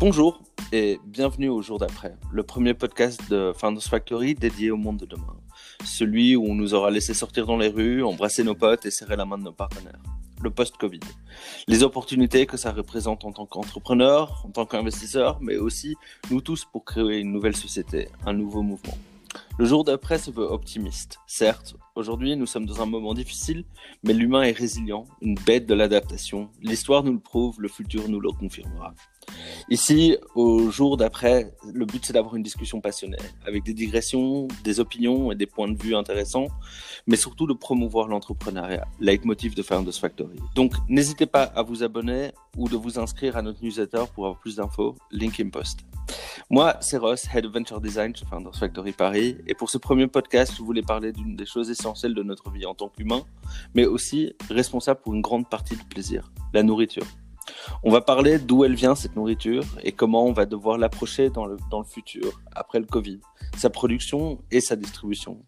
[0.00, 0.40] Bonjour
[0.72, 5.04] et bienvenue au jour d'après, le premier podcast de Founders Factory dédié au monde de
[5.04, 5.36] demain.
[5.84, 9.16] Celui où on nous aura laissé sortir dans les rues, embrasser nos potes et serrer
[9.16, 10.00] la main de nos partenaires.
[10.40, 11.00] Le post-Covid.
[11.68, 15.96] Les opportunités que ça représente en tant qu'entrepreneur, en tant qu'investisseur, mais aussi
[16.30, 18.96] nous tous pour créer une nouvelle société, un nouveau mouvement.
[19.58, 21.18] Le jour d'après se veut optimiste.
[21.26, 23.64] Certes, aujourd'hui nous sommes dans un moment difficile,
[24.02, 26.48] mais l'humain est résilient, une bête de l'adaptation.
[26.62, 28.94] L'histoire nous le prouve, le futur nous le confirmera.
[29.68, 34.80] Ici, au jour d'après, le but c'est d'avoir une discussion passionnée, avec des digressions, des
[34.80, 36.48] opinions et des points de vue intéressants,
[37.06, 40.36] mais surtout de promouvoir l'entrepreneuriat, leitmotiv de Founders Factory.
[40.54, 44.40] Donc n'hésitez pas à vous abonner ou de vous inscrire à notre newsletter pour avoir
[44.40, 45.80] plus d'infos, link in post.
[46.48, 50.08] Moi, c'est Ross, Head of Venture Design chez Founders Factory Paris, et pour ce premier
[50.08, 53.22] podcast, je voulais parler d'une des choses essentielles de notre vie en tant qu'humain,
[53.74, 57.06] mais aussi responsable pour une grande partie du plaisir, la nourriture.
[57.82, 61.46] On va parler d'où elle vient cette nourriture et comment on va devoir l'approcher dans
[61.46, 63.20] le, dans le futur, après le Covid,
[63.56, 65.38] sa production et sa distribution.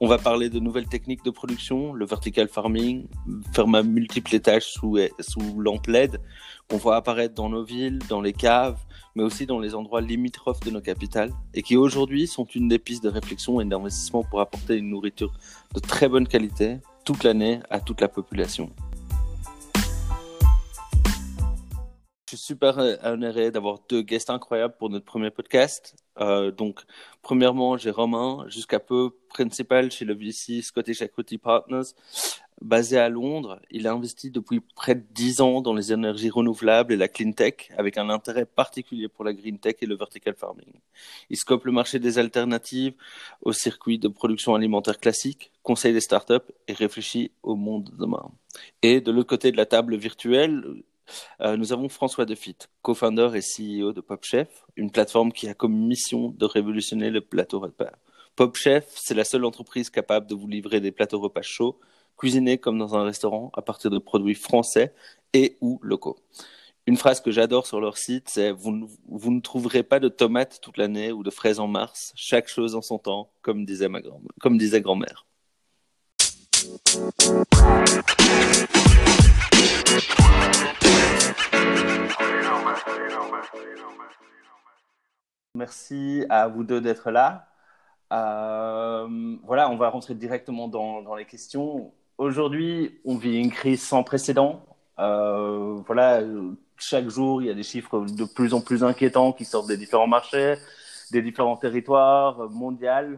[0.00, 3.06] On va parler de nouvelles techniques de production, le vertical farming,
[3.52, 6.20] faire ma multiples étages sous, sous lampe LED
[6.68, 8.78] qu'on voit apparaître dans nos villes, dans les caves,
[9.14, 12.78] mais aussi dans les endroits limitrophes de nos capitales, et qui aujourd'hui sont une des
[12.78, 15.32] pistes de réflexion et d'investissement pour apporter une nourriture
[15.74, 18.70] de très bonne qualité toute l'année à toute la population.
[22.36, 25.94] Suis super honoré d'avoir deux guests incroyables pour notre premier podcast.
[26.20, 26.80] Euh, donc,
[27.22, 31.92] premièrement, j'ai Romain, jusqu'à peu principal chez le VC Scottish Equity Partners,
[32.60, 33.60] basé à Londres.
[33.70, 37.32] Il a investi depuis près de dix ans dans les énergies renouvelables et la clean
[37.32, 40.72] tech, avec un intérêt particulier pour la green tech et le vertical farming.
[41.30, 42.94] Il scope le marché des alternatives
[43.42, 48.30] au circuit de production alimentaire classique, conseille des startups et réfléchit au monde de demain.
[48.82, 50.62] Et de l'autre côté de la table virtuelle,
[51.40, 55.74] euh, nous avons François Defitte, co-founder et CEO de PopChef, une plateforme qui a comme
[55.74, 57.92] mission de révolutionner le plateau repas.
[58.36, 61.78] PopChef, c'est la seule entreprise capable de vous livrer des plateaux repas chauds,
[62.16, 64.94] cuisinés comme dans un restaurant à partir de produits français
[65.32, 66.16] et ou locaux.
[66.86, 70.60] Une phrase que j'adore sur leur site, c'est vous, vous, ne trouverez pas de tomates
[70.60, 74.02] toute l'année ou de fraises en mars, chaque chose en son temps, comme disait ma
[74.02, 75.24] grand-mère.
[85.56, 87.46] Merci à vous deux d'être là.
[88.12, 91.92] Euh, voilà, on va rentrer directement dans, les questions.
[92.18, 94.66] Aujourd'hui, on vit une crise sans précédent.
[94.98, 96.22] Euh, voilà,
[96.76, 99.76] chaque jour, il y a des chiffres de plus en plus inquiétants qui sortent des
[99.76, 100.56] différents marchés,
[101.12, 103.16] des différents territoires mondiaux,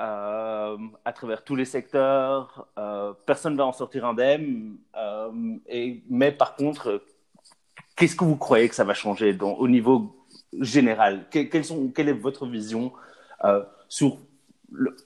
[0.00, 2.66] euh, à travers tous les secteurs.
[2.78, 4.78] Euh, personne ne va en sortir indemne.
[4.96, 7.02] Euh, et, mais par contre,
[7.96, 10.24] qu'est-ce que vous croyez que ça va changer au niveau
[10.58, 11.26] général?
[11.30, 12.92] Quelle, sont, quelle est votre vision
[13.88, 14.16] sur,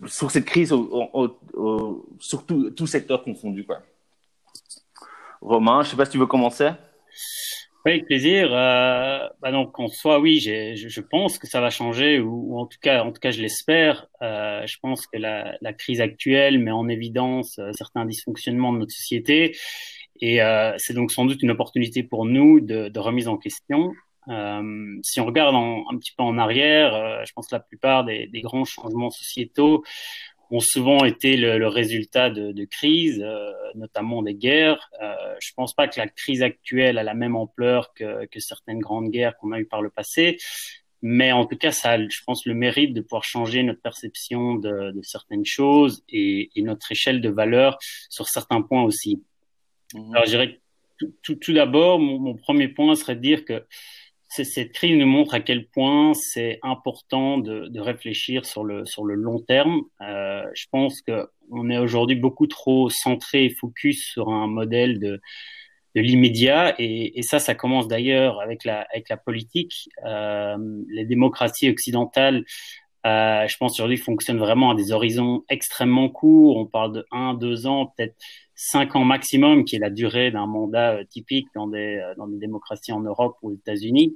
[0.06, 0.72] sur cette crise,
[2.18, 3.80] sur tout, tout, secteur confondu quoi?
[5.40, 6.70] Romain, je ne sais pas si tu veux commencer.
[7.86, 8.48] Oui, avec plaisir.
[8.50, 12.58] Euh, bah donc en soi, oui, je, je, pense que ça va changer, ou, ou,
[12.58, 14.06] en tout cas, en tout cas, je l'espère.
[14.22, 18.78] Euh, je pense que la, la, crise actuelle met en évidence euh, certains dysfonctionnements de
[18.78, 19.54] notre société,
[20.20, 23.92] et euh, c'est donc sans doute une opportunité pour nous de, de remise en question.
[24.28, 27.60] Euh, si on regarde en, un petit peu en arrière, euh, je pense que la
[27.60, 29.84] plupart des, des, grands changements sociétaux
[30.50, 34.90] ont souvent été le, le résultat de, de crises, euh, notamment des guerres.
[35.02, 38.78] Euh, je pense pas que la crise actuelle a la même ampleur que, que certaines
[38.78, 40.38] grandes guerres qu'on a eues par le passé,
[41.02, 44.54] mais en tout cas, ça a, je pense, le mérite de pouvoir changer notre perception
[44.54, 47.76] de, de certaines choses et, et, notre échelle de valeur
[48.08, 49.22] sur certains points aussi.
[49.92, 50.12] Mmh.
[50.12, 50.60] Alors, je dirais
[50.98, 53.66] tout, tout, tout d'abord, mon, mon, premier point serait de dire que
[54.42, 59.14] cette crise nous montre à quel point c'est important de, réfléchir sur le sur le
[59.14, 59.82] long terme.
[60.00, 64.98] Euh, je pense que on est aujourd'hui beaucoup trop centré et focus sur un modèle
[64.98, 65.20] de
[65.94, 69.88] de l'immédiat et, ça, ça commence d'ailleurs avec la avec la politique.
[70.04, 70.56] Euh,
[70.88, 72.44] les démocraties occidentales,
[73.06, 76.56] euh, je pense aujourd'hui fonctionnent vraiment à des horizons extrêmement courts.
[76.56, 78.16] On parle de un, deux ans, peut-être
[78.54, 82.26] cinq ans maximum, qui est la durée d'un mandat euh, typique dans des, euh, dans
[82.26, 84.14] des démocraties en Europe ou aux États-Unis.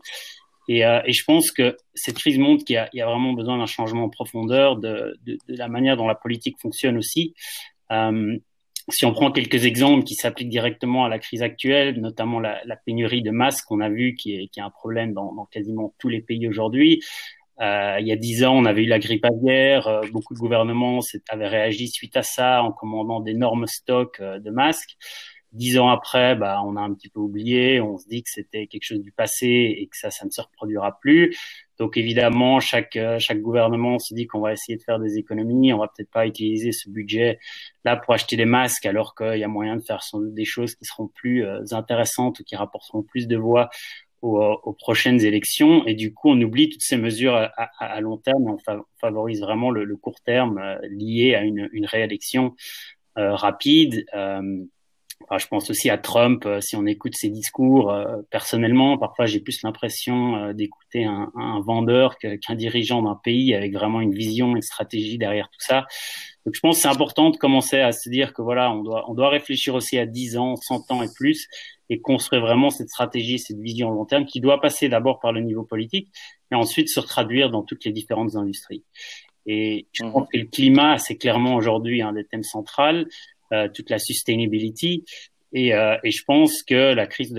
[0.68, 3.56] Et, euh, et, je pense que cette crise montre qu'il y, y, a vraiment besoin
[3.56, 7.34] d'un changement en profondeur de, de, de, la manière dont la politique fonctionne aussi.
[8.90, 12.76] Si on prend quelques exemples qui s'appliquent directement à la crise actuelle, notamment la, la
[12.76, 15.94] pénurie de masques qu'on a vu, qui est, qui est un problème dans, dans quasiment
[15.98, 17.00] tous les pays aujourd'hui,
[17.60, 19.88] il y a dix ans, on avait eu la grippe aviaire.
[19.88, 24.50] Euh, beaucoup de gouvernements avaient réagi suite à ça en commandant d'énormes stocks euh, de
[24.50, 24.96] masques.
[25.52, 28.66] Dix ans après, bah, on a un petit peu oublié, on se dit que c'était
[28.66, 31.34] quelque chose du passé et que ça, ça ne se reproduira plus.
[31.78, 35.72] Donc évidemment, chaque euh, chaque gouvernement se dit qu'on va essayer de faire des économies,
[35.72, 37.38] on va peut-être pas utiliser ce budget
[37.84, 40.44] là pour acheter des masques, alors qu'il y a moyen de faire sans doute des
[40.44, 43.70] choses qui seront plus euh, intéressantes ou qui rapporteront plus de voix
[44.22, 45.86] aux, aux, prochaines élections.
[45.86, 48.58] Et du coup, on oublie toutes ces mesures à, long terme, on,
[49.00, 52.54] favorise vraiment le, court terme euh, lié à une, une réélection
[53.16, 54.06] rapide.
[55.24, 56.46] Enfin, je pense aussi à Trump.
[56.46, 61.30] Euh, si on écoute ses discours, euh, personnellement, parfois j'ai plus l'impression euh, d'écouter un,
[61.34, 65.86] un, vendeur qu'un dirigeant d'un pays avec vraiment une vision, une stratégie derrière tout ça.
[66.46, 69.10] Donc, je pense que c'est important de commencer à se dire que voilà, on doit,
[69.10, 71.48] on doit réfléchir aussi à 10 ans, 100 ans et plus,
[71.90, 75.40] et construire vraiment cette stratégie, cette vision long terme qui doit passer d'abord par le
[75.40, 76.08] niveau politique,
[76.50, 78.84] et ensuite se traduire dans toutes les différentes industries.
[79.46, 80.28] Et je pense mmh.
[80.32, 83.04] que le climat, c'est clairement aujourd'hui un des thèmes centraux.
[83.54, 85.04] Euh, toute la sustainability.
[85.54, 87.34] Et, euh, et, je pense que la crise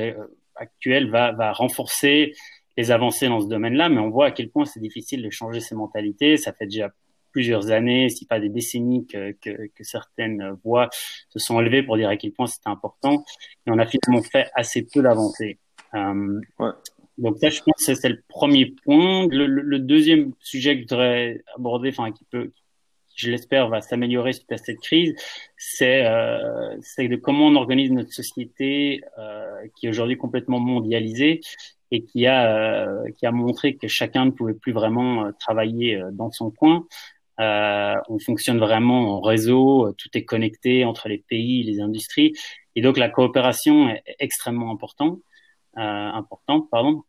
[0.55, 2.33] actuelle va, va renforcer
[2.77, 5.59] les avancées dans ce domaine-là, mais on voit à quel point c'est difficile de changer
[5.59, 6.37] ces mentalités.
[6.37, 6.89] Ça fait déjà
[7.31, 10.89] plusieurs années, si pas des décennies, que, que, que, certaines voix
[11.29, 13.23] se sont élevées pour dire à quel point c'était important.
[13.67, 15.59] Et on a finalement fait assez peu d'avancées.
[15.93, 16.71] Euh, ouais.
[17.19, 19.27] Donc ça, je pense que c'est le premier point.
[19.27, 22.51] Le, le, deuxième sujet que je voudrais aborder, enfin qui peut,
[23.19, 25.13] je l'espère, va s'améliorer suite à cette crise,
[25.57, 31.41] c'est euh, de comment on organise notre société euh, qui est aujourd'hui complètement mondialisée
[31.91, 35.95] et qui a euh, qui a montré que chacun ne pouvait plus vraiment euh, travailler
[35.95, 36.87] euh, dans son coin.
[37.41, 42.33] Euh, on fonctionne vraiment en réseau, tout est connecté entre les pays, les industries,
[42.75, 45.19] et donc la coopération est extrêmement importante.
[45.75, 47.03] importante, pardon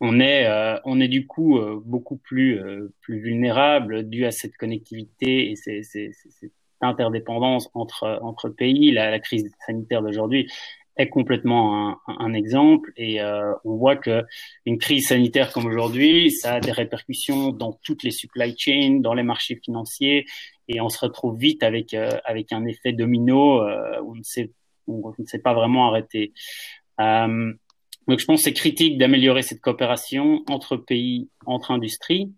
[0.00, 4.30] on est, euh, on est du coup euh, beaucoup plus, euh, plus vulnérable dû à
[4.30, 8.90] cette connectivité et cette interdépendance entre, entre pays.
[8.90, 10.50] La, la crise sanitaire d'aujourd'hui
[10.96, 14.24] est complètement un, un exemple et on voit que
[14.66, 19.14] une crise sanitaire comme aujourd'hui, ça a des répercussions dans toutes les supply chains, dans
[19.14, 20.26] les marchés financiers
[20.68, 23.62] et on se retrouve vite avec, avec un effet domino
[24.02, 24.50] où on ne sait,
[24.88, 26.32] on ne sait pas vraiment arrêter.
[28.10, 32.32] Donc, je pense que c'est critique d'améliorer cette coopération entre pays, entre industries,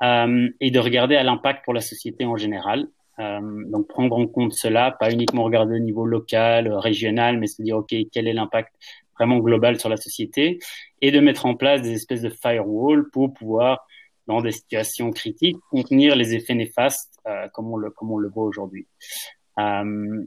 [0.00, 2.86] euh, et de regarder à l'impact pour la société en général.
[3.18, 7.60] Euh, donc, prendre en compte cela, pas uniquement regarder au niveau local, régional, mais se
[7.60, 8.72] dire, OK, quel est l'impact
[9.18, 10.60] vraiment global sur la société,
[11.00, 13.88] et de mettre en place des espèces de firewall pour pouvoir,
[14.28, 18.86] dans des situations critiques, contenir les effets néfastes, euh, comme, on le, voit aujourd'hui.
[19.58, 20.22] Euh,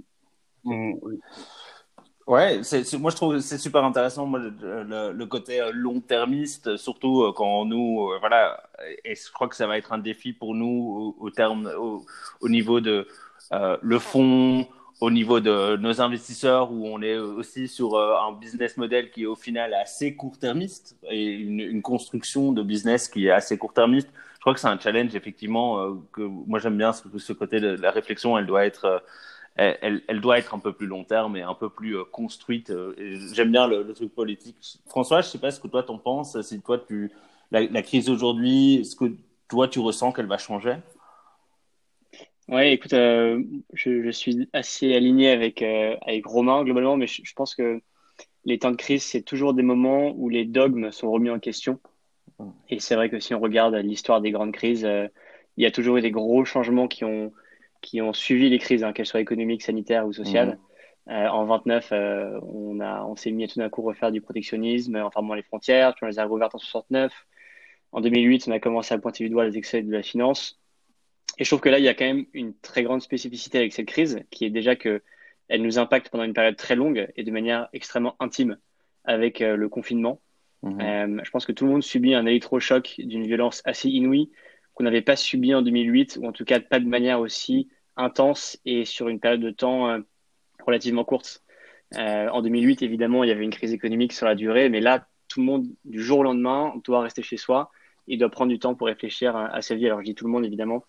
[2.32, 7.24] Ouais, c'est, moi je trouve c'est super intéressant moi, le, le, côté euh, long-termiste, surtout
[7.24, 8.64] euh, quand nous, euh, voilà,
[9.04, 12.06] et je crois que ça va être un défi pour nous au, au terme, au,
[12.40, 13.06] au, niveau de
[13.52, 14.66] euh, le fond,
[15.02, 19.26] au niveau de nos investisseurs, où on est aussi sur un business model qui est
[19.26, 24.08] au final assez court-termiste et une, une, construction de business qui est assez court-termiste.
[24.36, 27.76] Je crois que c'est un challenge effectivement que moi j'aime bien ce, ce, côté de
[27.76, 29.04] la réflexion, elle doit être
[29.62, 32.70] elle, elle, doit être un peu plus long terme et un peu plus euh, construite.
[32.70, 32.96] Euh,
[33.34, 34.56] j'aime bien le, le, truc politique.
[34.88, 36.40] François, je sais pas ce que toi t'en penses.
[36.42, 37.12] Si toi tu
[37.52, 39.14] la, la crise aujourd'hui, est-ce que
[39.48, 40.76] toi tu ressens qu'elle va changer?
[42.48, 43.44] Ouais, écoute, euh,
[43.74, 47.82] je, je, suis assez aligné avec euh, avec Romain globalement, mais je, je, pense que
[48.46, 51.80] les temps de crise, c'est toujours des moments où les dogmes sont remis en question.
[52.70, 54.88] Et c'est vrai que si on regarde l'histoire des grandes crises,
[55.58, 57.32] il y a toujours eu des gros changements qui ont
[57.82, 60.60] qui ont suivi les crises, hein, qu'elles soient économiques, sanitaires ou sociales.
[61.08, 61.12] Mmh.
[61.12, 64.22] Euh, en 29, euh, on, a, on s'est mis à tout d'un coup refaire du
[64.22, 67.12] protectionnisme en fermant les frontières, puis on les a rouvertes en 69.
[67.92, 70.60] En 2008, on a commencé à pointer du doigt les excès de la finance.
[71.38, 73.74] Et je trouve que là, il y a quand même une très grande spécificité avec
[73.74, 75.02] cette crise, qui est déjà que
[75.48, 78.58] elle nous impacte pendant une période très longue et de manière extrêmement intime
[79.04, 80.22] avec euh, le confinement.
[80.62, 80.82] Mmh.
[80.82, 84.32] Euh, je pense que tout le monde subit un électrochoc d'une violence assez inouïe
[84.74, 88.60] qu'on n'avait pas subi en 2008, ou en tout cas pas de manière aussi intense
[88.66, 90.00] et sur une période de temps euh,
[90.66, 91.44] relativement courte.
[91.98, 95.08] Euh, en 2008, évidemment, il y avait une crise économique sur la durée, mais là,
[95.28, 97.72] tout le monde, du jour au lendemain, doit rester chez soi
[98.08, 99.86] et doit prendre du temps pour réfléchir à, à sa vie.
[99.86, 100.86] Alors, je dis tout le monde, évidemment.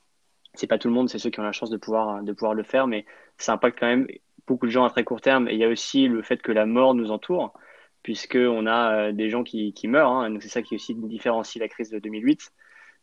[0.54, 2.54] C'est pas tout le monde, c'est ceux qui ont la chance de pouvoir, de pouvoir
[2.54, 3.06] le faire, mais
[3.38, 4.06] ça impacte quand même
[4.46, 5.48] beaucoup de gens à très court terme.
[5.48, 7.54] Et il y a aussi le fait que la mort nous entoure,
[8.02, 10.10] puisqu'on a euh, des gens qui, qui meurent.
[10.10, 12.50] Hein, donc, c'est ça qui aussi différencie la crise de 2008.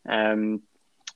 [0.08, 0.58] Euh,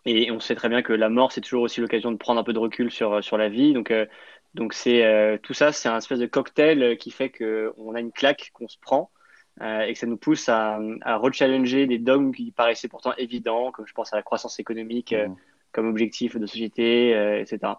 [0.06, 2.44] et on sait très bien que la mort, c'est toujours aussi l'occasion de prendre un
[2.44, 3.72] peu de recul sur, sur la vie.
[3.72, 4.06] Donc, euh,
[4.54, 8.12] donc c'est euh, tout ça, c'est un espèce de cocktail qui fait qu'on a une
[8.12, 9.10] claque qu'on se prend
[9.62, 13.72] euh, et que ça nous pousse à, à rechallenger des dogmes qui paraissaient pourtant évidents,
[13.72, 15.34] comme je pense à la croissance économique mmh.
[15.72, 17.74] comme objectif de société, etc.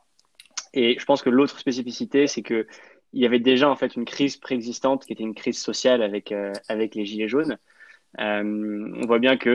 [0.73, 2.67] Et je pense que l'autre spécificité, c'est que
[3.13, 6.33] il y avait déjà en fait une crise préexistante qui était une crise sociale avec,
[6.67, 7.57] avec les Gilets jaunes.
[8.17, 9.49] On voit bien que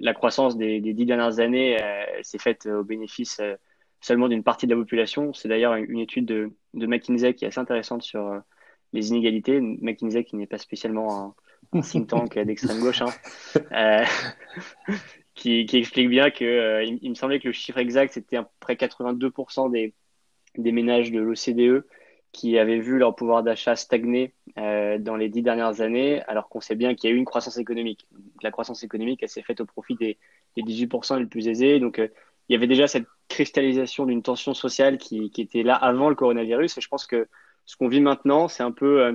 [0.00, 1.78] la croissance des, des, dix dernières années
[2.22, 3.40] s'est faite au bénéfice
[4.00, 5.32] seulement d'une partie de la population.
[5.32, 8.40] C'est d'ailleurs une étude de, de, McKinsey qui est assez intéressante sur
[8.92, 9.60] les inégalités.
[9.60, 11.34] McKinsey qui n'est pas spécialement
[11.72, 13.12] un, think tank d'extrême gauche, hein.
[13.72, 14.04] euh,
[15.34, 18.42] qui, qui, explique bien que euh, il, me semblait que le chiffre exact c'était à
[18.44, 19.94] peu près 82% des,
[20.56, 21.84] des ménages de l'OCDE
[22.34, 26.60] qui avaient vu leur pouvoir d'achat stagner euh, dans les dix dernières années, alors qu'on
[26.60, 28.06] sait bien qu'il y a eu une croissance économique.
[28.42, 30.18] la croissance économique, elle s'est faite au profit des,
[30.56, 31.78] des 18% les plus aisés.
[31.78, 32.08] Donc, euh,
[32.48, 36.16] il y avait déjà cette cristallisation d'une tension sociale qui, qui, était là avant le
[36.16, 36.76] coronavirus.
[36.76, 37.28] Et je pense que
[37.66, 39.12] ce qu'on vit maintenant, c'est un peu, euh,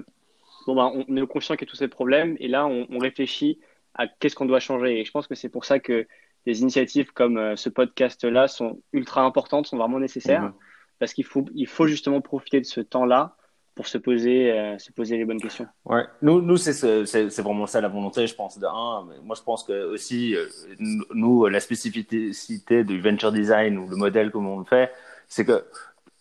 [0.65, 3.59] bon, bah, on est conscient qu'il y a tous ces problèmes et là, on, réfléchit
[3.95, 5.01] à qu'est-ce qu'on doit changer.
[5.01, 6.07] Et je pense que c'est pour ça que
[6.45, 10.53] des initiatives comme euh, ce podcast-là sont ultra importantes, sont vraiment nécessaires, mhm.
[10.99, 13.35] Parce qu'il faut, il faut justement profiter de ce temps-là
[13.75, 15.67] pour se poser, euh, se poser les bonnes questions.
[15.85, 16.73] Ouais, nous, nous c'est,
[17.05, 19.07] c'est, vraiment ça la volonté, je pense, de un.
[19.23, 20.35] Moi, je pense que aussi,
[20.79, 24.91] nous, la spécificité du venture design ou le modèle comme on le fait,
[25.29, 25.63] c'est que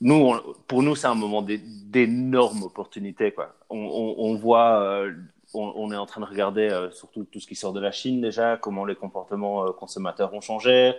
[0.00, 0.32] nous,
[0.68, 3.32] pour nous, c'est un moment d'énorme opportunité.
[3.32, 3.54] Quoi.
[3.68, 5.12] On, on, on voit, euh,
[5.54, 8.20] on, est en train de regarder euh, surtout tout ce qui sort de la Chine
[8.20, 10.94] déjà, comment les comportements euh, consommateurs ont changé.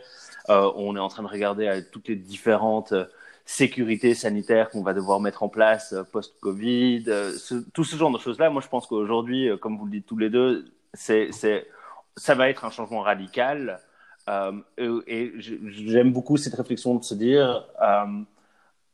[0.49, 2.93] on est en train de regarder toutes les différentes
[3.49, 7.05] sécurités sanitaires qu'on va devoir mettre en place post-Covid.
[7.73, 10.29] tout ce genre de choses-là, moi, je pense qu'aujourd'hui, comme vous le dites tous les
[10.29, 11.31] deux, c'est,
[12.15, 13.79] ça va être un changement radical.
[14.77, 17.65] et j'aime beaucoup cette réflexion de se dire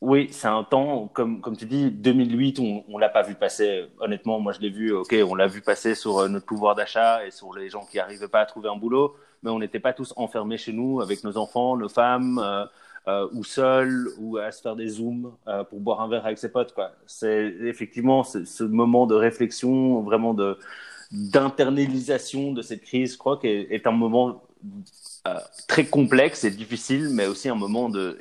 [0.02, 3.86] oui, c'est un temps, comme, comme tu dis, 2008, on ne l'a pas vu passer.
[4.00, 7.26] Honnêtement, moi, je l'ai vu, ok, on l'a vu passer sur euh, notre pouvoir d'achat
[7.26, 9.94] et sur les gens qui n'arrivaient pas à trouver un boulot, mais on n'était pas
[9.94, 12.66] tous enfermés chez nous avec nos enfants, nos femmes, euh,
[13.08, 15.32] euh, ou seuls, ou à se faire des zooms
[15.70, 16.74] pour boire un verre avec ses potes.
[17.06, 20.58] C'est effectivement ce moment de réflexion, vraiment de
[21.12, 24.44] d'internalisation de cette crise, je crois, qu'est est un moment
[25.68, 28.18] très complexe et difficile, mais aussi un moment de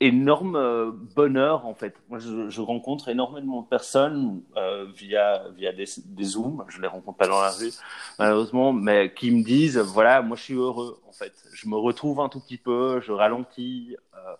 [0.00, 1.94] énorme euh, bonheur en fait.
[2.08, 6.64] Moi, je, rencontre énormément de personnes euh, via via des, des zooms.
[6.68, 7.72] Je les rencontre pas dans la rue
[8.18, 11.32] malheureusement, mais qui me disent voilà, moi je suis heureux en fait.
[11.52, 14.34] Je me retrouve un tout petit peu, je ralentis, euh,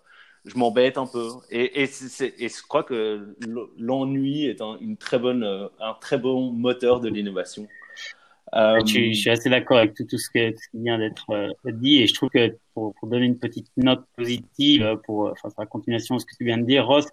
[0.45, 1.29] je m'embête un peu.
[1.49, 3.35] Et, et, et, je crois que
[3.77, 7.67] l'ennui est un, une très bonne, un très bon moteur de l'innovation.
[8.55, 11.51] Euh, je, suis assez d'accord avec tout, tout, ce, que, ce qui vient d'être euh,
[11.65, 15.49] dit et je trouve que pour, pour, donner une petite note positive euh, pour enfin
[15.49, 17.05] sur la continuation de ce que tu viens de dire Ross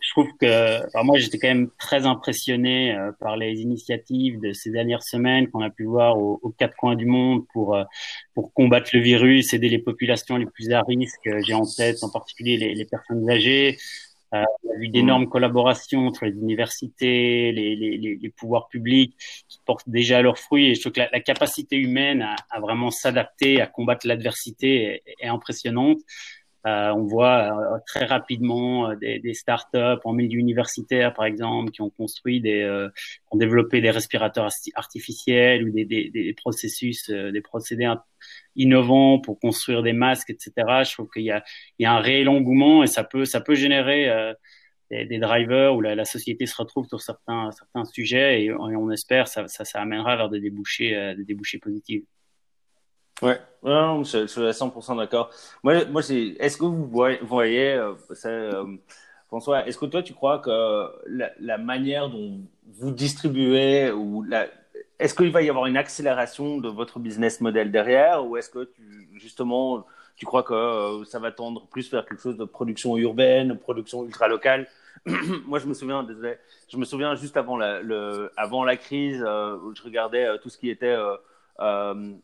[0.00, 5.02] je trouve que moi j'étais quand même très impressionné par les initiatives de ces dernières
[5.02, 7.78] semaines qu'on a pu voir aux, aux, quatre coins du monde pour
[8.34, 11.30] pour combattre le virus aider les populations les plus à risque.
[11.46, 13.78] J'ai en tête en particulier les, les personnes âgées
[14.34, 19.14] euh, on a vu d'énormes collaborations entre les universités, les, les, pouvoirs publics
[19.48, 20.70] qui portent déjà leurs fruits.
[20.70, 25.98] Et je trouve que la, capacité humaine à, vraiment s'adapter, à combattre l'adversité est, impressionnante.
[26.66, 31.82] Euh, on voit euh, très rapidement euh, des, startups en milieu universitaire, par exemple, qui
[31.82, 32.64] ont construit des,
[33.30, 37.92] ont développé des respirateurs artificiels ou des, des, des processus, des procédés
[38.56, 40.52] innovants pour construire des masques, etc.
[40.84, 41.44] Je trouve qu'il y a,
[41.78, 44.34] il y a un réel engouement et ça peut, ça peut générer
[44.90, 48.90] des, des, drivers où la, la, société se retrouve sur certains, certains sujets et, on
[48.90, 52.04] espère ça, ça, ça amènera vers des débouchés, des débouchés positifs.
[53.24, 55.30] Ouais, non, je, suis à 100% d'accord.
[55.62, 56.86] Moi, moi est-ce que vous
[57.22, 57.94] voyez, euh,
[58.26, 58.76] euh,
[59.28, 64.26] François, est-ce que toi, tu crois que la, la manière dont vous distribuez ou
[64.98, 68.70] est-ce qu'il va y avoir une accélération de votre business model derrière ou est-ce que
[69.14, 73.56] justement, tu crois que euh, ça va tendre plus vers quelque chose de production urbaine,
[73.58, 74.68] production ultra locale?
[75.46, 76.36] Moi, je me souviens, désolé,
[76.68, 80.68] je me souviens juste avant la, le, avant la crise, je regardais tout ce qui
[80.68, 80.96] était
[81.60, 82.14] euh,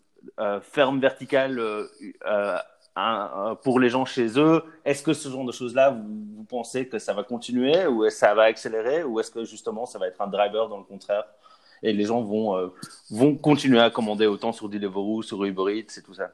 [0.62, 2.58] ferme verticale euh,
[2.98, 4.62] euh, pour les gens chez eux.
[4.84, 8.42] Est-ce que ce genre de choses-là, vous, pensez que ça va continuer ou ça va
[8.42, 11.24] accélérer ou est-ce que justement ça va être un driver dans le contraire
[11.82, 12.72] et les gens vont,
[13.10, 16.32] vont continuer à commander autant sur Deliveroo, sur Uber Eats et tout ça?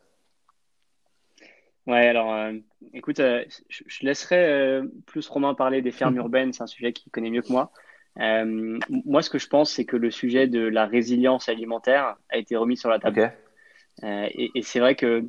[1.87, 2.51] Ouais, alors
[2.95, 7.43] écoute, je, laisserai plus Romain parler des fermes urbaines, c'est un sujet qu'il connaît mieux
[7.43, 7.71] que moi.
[8.17, 12.57] moi, ce que je pense, c'est que le sujet de la résilience alimentaire a été
[12.57, 13.21] remis sur la table.
[13.21, 13.29] Euh,
[14.03, 15.25] et, et c'est vrai que,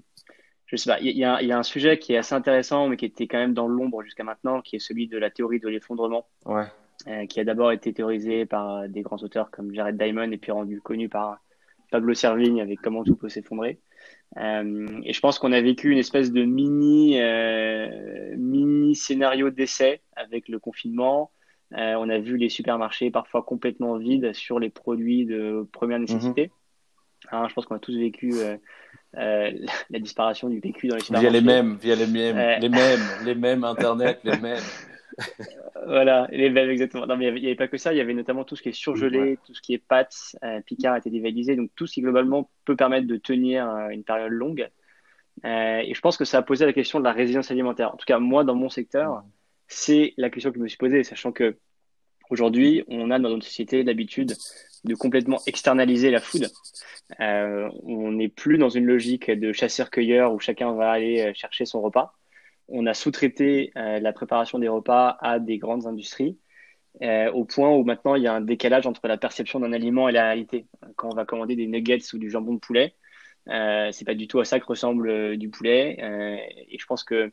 [0.66, 3.06] je sais pas, il y, y, a, un sujet qui est assez intéressant, mais qui
[3.06, 6.28] était quand même dans l'ombre jusqu'à maintenant, qui est celui de la théorie de l'effondrement.
[6.46, 6.66] Ouais.
[7.06, 10.52] Euh, qui a d'abord été théorisé par des grands auteurs comme Jared Diamond et puis
[10.52, 11.40] rendu connu par
[11.92, 13.80] Pablo Servigne avec Comment tout peut s'effondrer.
[14.36, 17.20] et je pense qu'on a vécu une espèce de mini,
[18.36, 21.32] mini scénario d'essai avec le confinement.
[21.72, 26.48] on a vu les supermarchés parfois complètement vides sur les produits de première nécessité.
[26.48, 26.52] Mhm.
[27.32, 28.58] Hein, je pense qu'on a tous vécu euh,
[29.90, 31.30] la disparition du PQ dans les supermarchés.
[31.30, 34.64] Via les mêmes, via les mêmes, les mêmes, les mêmes Internet, les mêmes.
[35.86, 37.08] voilà, les mêmes exactement.
[37.08, 37.94] Non, mais il n'y avait, pas que ça.
[37.94, 40.36] Il y avait notamment tout ce qui est surgelé, tout ce qui est pâtes.
[40.44, 44.04] Euh, Picard était dévalisé, donc tout ce qui globalement peut permettre de tenir euh, une
[44.04, 44.70] période longue.
[45.44, 47.94] et je pense que ça a posé la question de la résilience alimentaire.
[47.94, 49.24] En tout cas, moi, dans mon secteur,
[49.68, 51.58] c'est la question que je me suis posée, sachant que
[52.30, 54.36] aujourd'hui, on a dans notre société l'habitude
[54.84, 56.50] de complètement externaliser la food.
[57.20, 61.66] Euh, on n'est plus dans une logique de chasseur-cueilleur où chacun va aller euh, chercher
[61.66, 62.16] son repas.
[62.68, 66.38] On a sous-traité euh, la préparation des repas à des grandes industries,
[67.02, 70.12] au point où maintenant il y a un décalage entre la perception d'un aliment et
[70.12, 70.66] la réalité.
[70.96, 72.96] Quand on va commander des nuggets ou du jambon de poulet,
[73.50, 75.96] euh, c'est pas du tout à ça que ressemble du poulet.
[76.70, 77.32] et je pense que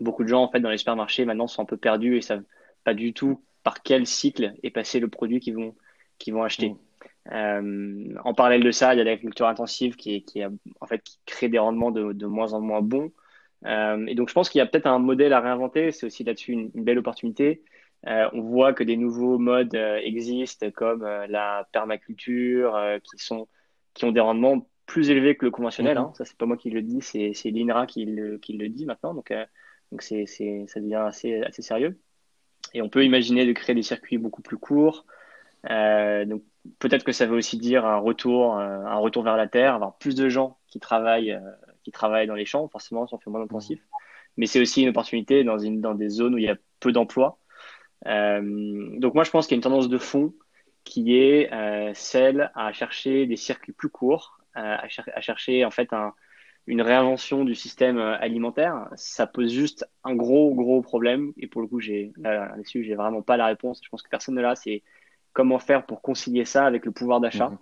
[0.00, 2.44] beaucoup de gens en fait dans les supermarchés maintenant sont un peu perdus et savent
[2.84, 5.74] pas du tout par quel cycle est passé le produit qu'ils vont
[6.18, 6.68] qui vont acheter.
[6.68, 6.78] Mm.
[7.32, 11.18] Euh, en parallèle de ça, il y a l'agriculture intensive qui, qui, en fait, qui
[11.26, 13.10] crée des rendements de, de moins en moins bons.
[13.64, 15.90] Euh, et donc, je pense qu'il y a peut-être un modèle à réinventer.
[15.90, 17.64] C'est aussi là-dessus une, belle opportunité.
[18.06, 23.48] Euh, on voit que des nouveaux modes existent comme la permaculture, qui, sont,
[23.94, 25.98] qui ont des rendements plus élevés que le conventionnel.
[25.98, 26.10] Mm-hmm.
[26.10, 26.12] Hein.
[26.14, 28.86] Ça, c'est pas moi qui le dis, c'est, c'est l'INRA qui le, qui le dit
[28.86, 29.12] maintenant.
[29.12, 29.34] Donc,
[29.90, 31.98] donc c'est, c'est, ça devient assez, assez sérieux.
[32.74, 35.06] Et on peut imaginer de créer des circuits beaucoup plus courts,
[35.70, 36.42] euh, donc
[36.78, 39.96] peut-être que ça veut aussi dire un retour, euh, un retour vers la terre, avoir
[39.98, 41.40] plus de gens qui travaillent, euh,
[41.82, 43.80] qui travaillent dans les champs, forcément, si on fait moins intensif.
[44.36, 46.92] Mais c'est aussi une opportunité dans, une, dans des zones où il y a peu
[46.92, 47.38] d'emplois.
[48.04, 50.34] donc moi, je pense qu'il y a une tendance de fond
[50.84, 51.50] qui est
[51.94, 56.12] celle à chercher des circuits plus courts, à, à, chercher en fait un,
[56.66, 58.88] une réinvention du système alimentaire.
[58.96, 63.22] Ça pose juste un gros gros problème et pour le coup, j'ai là-dessus, j'ai vraiment
[63.22, 63.80] pas la réponse.
[63.82, 64.56] Je pense que personne ne l'a.
[64.56, 64.82] C'est
[65.32, 67.58] comment faire pour concilier ça avec le pouvoir d'achat, mhm.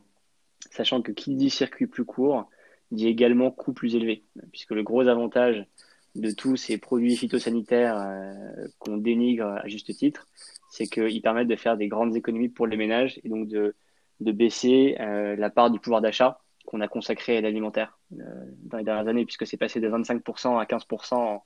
[0.70, 2.48] sachant que qui dit circuit plus court
[2.92, 5.66] dit également coût plus élevé, puisque le gros avantage
[6.14, 10.28] de tous ces produits phytosanitaires euh, qu'on dénigre à juste titre,
[10.70, 13.74] c'est qu'ils permettent de faire des grandes économies pour les ménages et donc de,
[14.20, 18.24] de baisser euh, la part du pouvoir d'achat qu'on a consacré à l'alimentaire euh,
[18.64, 21.40] dans les dernières années, puisque c'est passé de 25% à 15%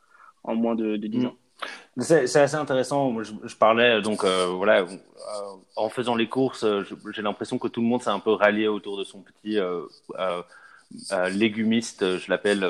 [0.44, 1.26] en, moins de, de 10 mhm.
[1.26, 1.34] ans.
[1.98, 3.20] C'est assez intéressant.
[3.22, 4.86] Je, je parlais donc euh, voilà, euh,
[5.78, 8.68] en faisant les courses, euh, j'ai l'impression que tout le monde s'est un peu rallié
[8.68, 9.82] autour de son petit euh,
[10.18, 12.60] euh, légumiste, je l'appelle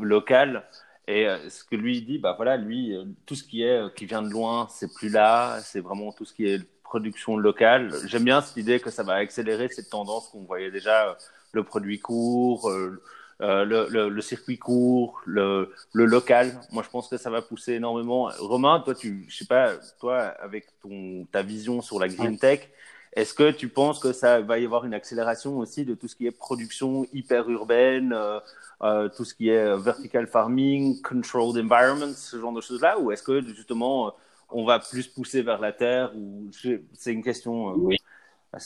[0.00, 0.64] local.
[1.06, 4.30] Et ce que lui dit, bah voilà, lui, tout ce qui est qui vient de
[4.30, 5.58] loin, c'est plus là.
[5.60, 7.92] C'est vraiment tout ce qui est production locale.
[8.06, 11.14] J'aime bien cette idée que ça va accélérer cette tendance qu'on voyait déjà,
[11.54, 12.70] le produit court.
[13.40, 16.52] Euh, le, le, circuit court, le, le, local.
[16.70, 18.30] Moi, je pense que ça va pousser énormément.
[18.38, 22.68] Romain, toi, tu, je sais pas, toi, avec ton, ta vision sur la green tech,
[23.14, 26.14] est-ce que tu penses que ça va y avoir une accélération aussi de tout ce
[26.14, 28.38] qui est production hyper urbaine, euh,
[28.82, 33.22] euh, tout ce qui est vertical farming, controlled environment, ce genre de choses-là, ou est-ce
[33.22, 34.14] que justement
[34.50, 37.96] on va plus pousser vers la terre ou c'est une question oui.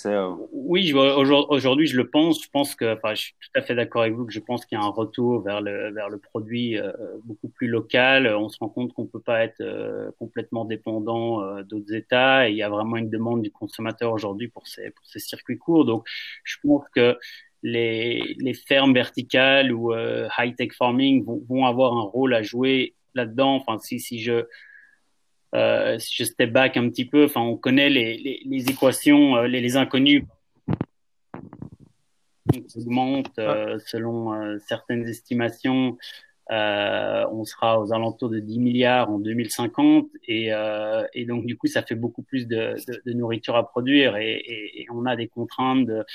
[0.07, 2.42] Euh, oui, aujourd'hui, je le pense.
[2.42, 4.66] Je pense que, enfin, je suis tout à fait d'accord avec vous que je pense
[4.66, 6.92] qu'il y a un retour vers le vers le produit euh,
[7.24, 8.27] beaucoup plus local.
[8.27, 12.48] On se rend compte qu'on peut pas être euh, complètement dépendant d'autres États.
[12.48, 15.59] Et il y a vraiment une demande du consommateur aujourd'hui pour ces pour ces circuits
[15.59, 15.85] courts.
[15.85, 16.07] Donc,
[16.44, 17.16] je pense que
[17.62, 19.92] les les fermes verticales ou
[20.38, 23.55] high tech farming vont, vont avoir un rôle à jouer là-dedans.
[23.57, 24.44] Enfin, si si je
[25.54, 29.37] euh, si je step back un petit peu, enfin, on connaît les, les, les équations,
[29.37, 30.24] euh, les, les inconnues
[32.76, 35.96] augmentent euh, selon euh, certaines estimations.
[36.50, 40.50] Euh, on sera aux alentours de 10 milliards en 2050 et,
[41.12, 44.32] et donc du coup ça fait beaucoup plus de, de, de nourriture à produire et,
[44.32, 46.06] et, et, on a des contraintes de,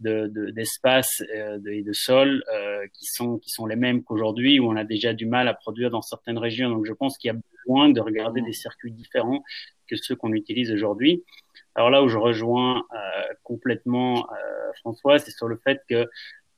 [0.00, 4.68] d'espace de, de, et de sol euh, qui sont qui sont les mêmes qu'aujourd'hui où
[4.68, 7.34] on a déjà du mal à produire dans certaines régions donc je pense qu'il y
[7.34, 8.46] a besoin de regarder mmh.
[8.46, 9.42] des circuits différents
[9.88, 11.22] que ceux qu'on utilise aujourd'hui.
[11.74, 16.08] Alors là où je rejoins euh, complètement euh, François, c'est sur le fait que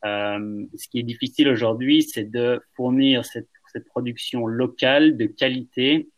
[0.05, 6.09] euh, ce qui est difficile aujourd'hui, c'est de fournir cette, cette, production locale de qualité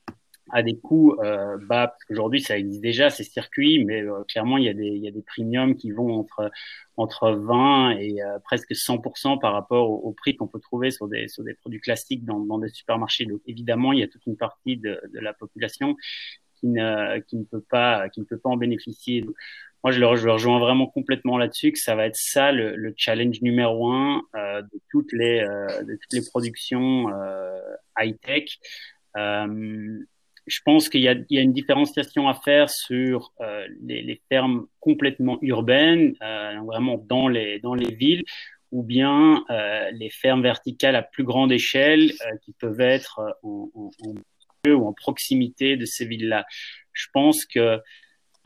[0.50, 1.88] à des coûts euh, bas.
[1.88, 5.02] Parce qu'aujourd'hui, ça existe déjà ces circuits, mais euh, clairement, il y a des il
[5.02, 6.50] y a des premiums qui vont entre
[6.96, 11.28] entre 20 et euh, presque 100% par rapport au, prix qu'on peut trouver sur des,
[11.28, 13.24] sur des produits classiques dans, dans des supermarchés.
[13.24, 15.96] Donc évidemment, il y a toute une partie de, de la population
[16.58, 19.24] qui ne, qui ne peut pas qui ne peut pas en bénéficier.
[19.84, 22.94] moi, je le, je rejoins vraiment complètement là-dessus, que ça va être ça le, le
[22.96, 27.60] challenge numéro un euh, de toutes les euh, de toutes les productions euh,
[27.98, 28.58] high tech.
[30.48, 35.38] Euh, je pense qu'il y a, une différenciation à faire sur euh, les, fermes complètement
[35.42, 36.14] urbaines,
[36.66, 38.24] vraiment dans les villes,
[38.70, 39.44] ou bien
[39.92, 43.90] les fermes verticales à plus grande échelle qui peuvent être en, en,
[44.66, 46.44] ou en proximité de ces villes-là.
[46.92, 47.80] Je pense que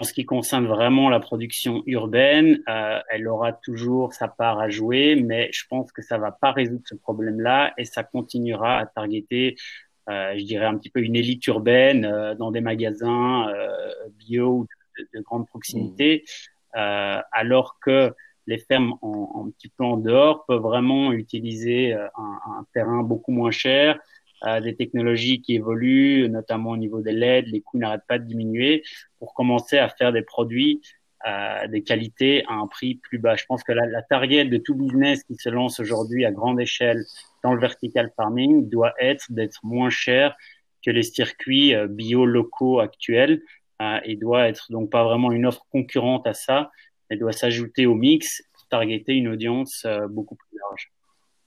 [0.02, 4.68] en ce qui concerne vraiment la production urbaine, euh, elle aura toujours sa part à
[4.68, 8.86] jouer, mais je pense que ça va pas résoudre ce problème-là et ça continuera à
[8.86, 14.08] targeter, euh, je dirais un petit peu une élite urbaine euh, dans des magasins euh,
[14.18, 14.66] bio
[14.98, 16.78] de, de, grande proximité, mmh.
[16.78, 18.12] euh, alors que
[18.46, 23.30] les fermes en, un petit peu en dehors peuvent vraiment utiliser un, un terrain beaucoup
[23.30, 24.00] moins cher,
[24.44, 28.24] euh, des technologies qui évoluent, notamment au niveau des LED, les coûts n'arrêtent pas de
[28.24, 28.82] diminuer
[29.20, 30.80] pour commencer à faire des produits
[31.28, 33.36] euh, des qualités à un prix plus bas.
[33.36, 36.60] Je pense que la, la target de tout business qui se lance aujourd'hui à grande
[36.60, 37.04] échelle
[37.42, 40.36] dans le vertical farming doit être d'être moins cher
[40.84, 43.42] que les circuits euh, bio locaux actuels
[43.80, 46.70] euh, et doit être donc pas vraiment une offre concurrente à ça,
[47.08, 50.92] elle doit s'ajouter au mix pour targeter une audience euh, beaucoup plus large.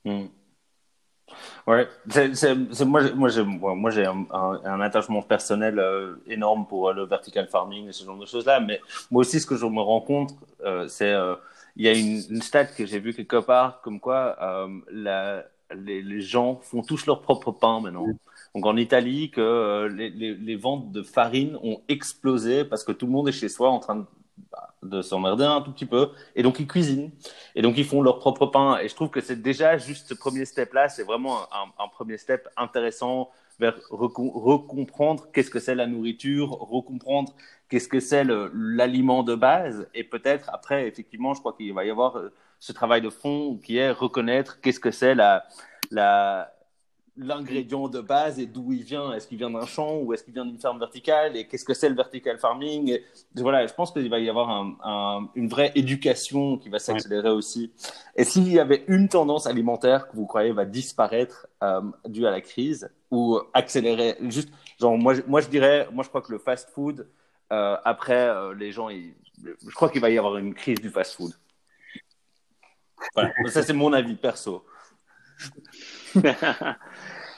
[0.05, 0.29] Mmh.
[1.65, 1.87] Ouais,
[2.85, 5.81] moi, j'ai, un, attachement personnel
[6.27, 8.59] énorme pour le vertical farming et ce genre de choses-là.
[8.59, 8.79] Mais
[9.09, 10.35] moi aussi, ce que je me rends compte,
[10.87, 11.15] c'est
[11.75, 14.37] il y a une, une stat que j'ai vue quelque part, comme quoi
[14.91, 18.07] la, les, les, gens font tous leur propre pain maintenant.
[18.53, 23.05] Donc en Italie, que les, les, les, ventes de farine ont explosé parce que tout
[23.05, 24.05] le monde est chez soi en train de
[24.83, 26.11] de s'emmerder un tout petit peu.
[26.35, 27.11] Et donc, ils cuisinent.
[27.55, 28.77] Et donc, ils font leur propre pain.
[28.79, 32.17] Et je trouve que c'est déjà juste ce premier step-là, c'est vraiment un, un, premier
[32.17, 37.33] step intéressant vers recomprendre qu'est-ce que c'est la nourriture, recomprendre
[37.69, 39.87] qu'est-ce que c'est l'aliment de base.
[39.93, 43.57] Et peut-être après, effectivement, je crois qu'il va y avoir euh, ce travail de fond
[43.57, 45.45] qui est reconnaître qu'est-ce que c'est la,
[45.91, 46.55] la,
[47.17, 49.13] l'ingrédient de base et d'où il vient.
[49.13, 51.73] Est-ce qu'il vient d'un champ ou est-ce qu'il vient d'une ferme verticale et qu'est-ce que
[51.73, 53.03] c'est le vertical farming et,
[53.35, 57.29] Voilà, je pense qu'il va y avoir un, un, une vraie éducation qui va s'accélérer
[57.29, 57.35] ouais.
[57.35, 57.71] aussi.
[58.15, 62.31] Et s'il y avait une tendance alimentaire que vous croyez va disparaître euh, due à
[62.31, 66.39] la crise ou accélérer, juste, genre moi, moi je dirais, moi je crois que le
[66.39, 67.07] fast food,
[67.53, 69.13] euh, après euh, les gens, ils,
[69.43, 71.31] je crois qu'il va y avoir une crise du fast food.
[73.13, 74.63] Voilà, ça c'est mon avis perso.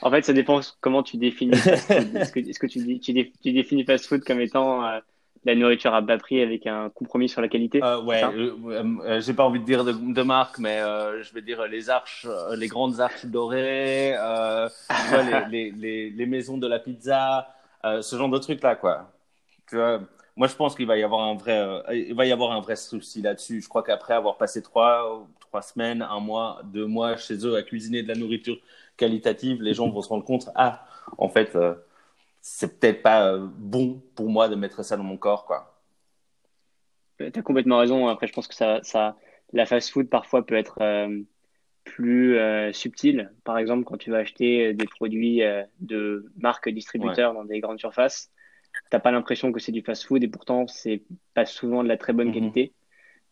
[0.01, 3.83] en fait, ça dépend comment tu définis Est-ce que, est que, tu, tu, tu, définis
[3.85, 4.99] fast food comme étant euh,
[5.45, 7.83] la nourriture à bas prix avec un compromis sur la qualité?
[7.83, 11.65] Euh, Ouais, euh, j'ai pas envie de dire de, de marque, mais je vais dire
[11.67, 17.47] les arches, les grandes arches dorées, vois, les, les, les, maisons de la pizza,
[17.83, 19.11] ce genre de trucs là, quoi.
[19.69, 19.99] Tu vois,
[20.35, 22.75] moi, je pense qu'il va y avoir un vrai, il va y avoir un vrai
[22.75, 23.61] souci là-dessus.
[23.61, 27.63] Je crois qu'après avoir passé trois trois semaines, un mois, deux mois chez eux à
[27.63, 28.57] cuisiner de la nourriture
[28.97, 30.85] qualitative, les gens vont se rendre compte, ah,
[31.17, 31.75] en fait, euh,
[32.41, 35.73] c'est peut-être pas euh, bon pour moi de mettre ça dans mon corps, quoi.
[37.17, 38.07] Tu as complètement raison.
[38.07, 39.17] Après, je pense que ça, ça,
[39.51, 41.21] la fast-food parfois peut être euh,
[41.83, 43.33] plus euh, subtile.
[43.43, 45.41] Par exemple, quand tu vas acheter des produits
[45.79, 47.37] de marques distributeurs ouais.
[47.37, 48.31] dans des grandes surfaces,
[48.91, 51.01] t'as pas l'impression que c'est du fast-food et pourtant c'est
[51.33, 52.33] pas souvent de la très bonne mm -hmm.
[52.53, 52.73] qualité.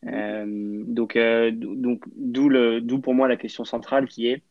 [0.08, 4.44] Euh, donc, euh, donc d'où le, d'où pour moi la question centrale qui est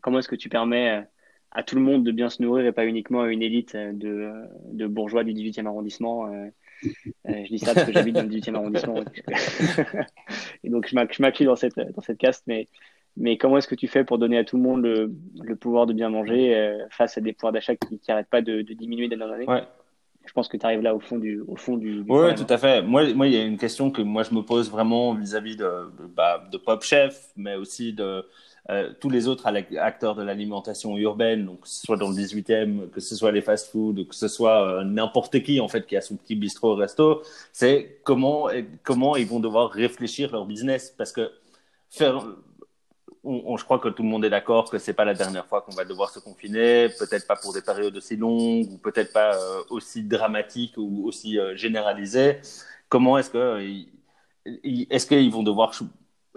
[0.00, 1.02] comment est-ce que tu permets euh,
[1.50, 4.32] à tout le monde de bien se nourrir et pas uniquement à une élite de,
[4.72, 6.26] de bourgeois du 18e arrondissement.
[6.26, 6.48] Euh,
[7.26, 8.96] je dis ça parce que j'habite dans le 18e arrondissement.
[10.64, 12.68] et donc, je m'inclus dans cette, dans cette caste, mais,
[13.16, 15.10] mais comment est-ce que tu fais pour donner à tout le monde le,
[15.42, 18.60] le pouvoir de bien manger euh, face à des pouvoirs d'achat qui n'arrêtent pas de,
[18.60, 19.48] de diminuer d'année en année?
[19.48, 19.62] Ouais
[20.28, 22.02] je pense que tu arrives là au fond du, au fond du.
[22.02, 22.82] du oui, tout à fait.
[22.82, 25.58] Moi, moi, il y a une question que moi je me pose vraiment vis-à-vis -vis
[25.58, 28.26] de, bah, de Pop Chef, mais aussi de
[28.70, 29.46] euh, tous les autres
[29.78, 33.40] acteurs de l'alimentation urbaine, donc que ce soit dans le 18e, que ce soit les
[33.40, 37.22] fast-food, que ce soit euh, n'importe qui en fait qui a son petit bistrot resto,
[37.52, 38.48] c'est comment
[38.82, 41.32] comment ils vont devoir réfléchir leur business parce que
[41.88, 42.22] faire
[43.28, 45.62] on, je crois que tout le monde est d'accord que c'est pas la dernière fois
[45.62, 49.34] qu'on va devoir se confiner, peut-être pas pour des périodes aussi longues ou peut-être pas
[49.36, 52.40] euh, aussi dramatiques ou aussi euh, généralisées.
[52.88, 53.60] Comment est-ce que
[54.90, 55.74] est-ce qu'ils vont devoir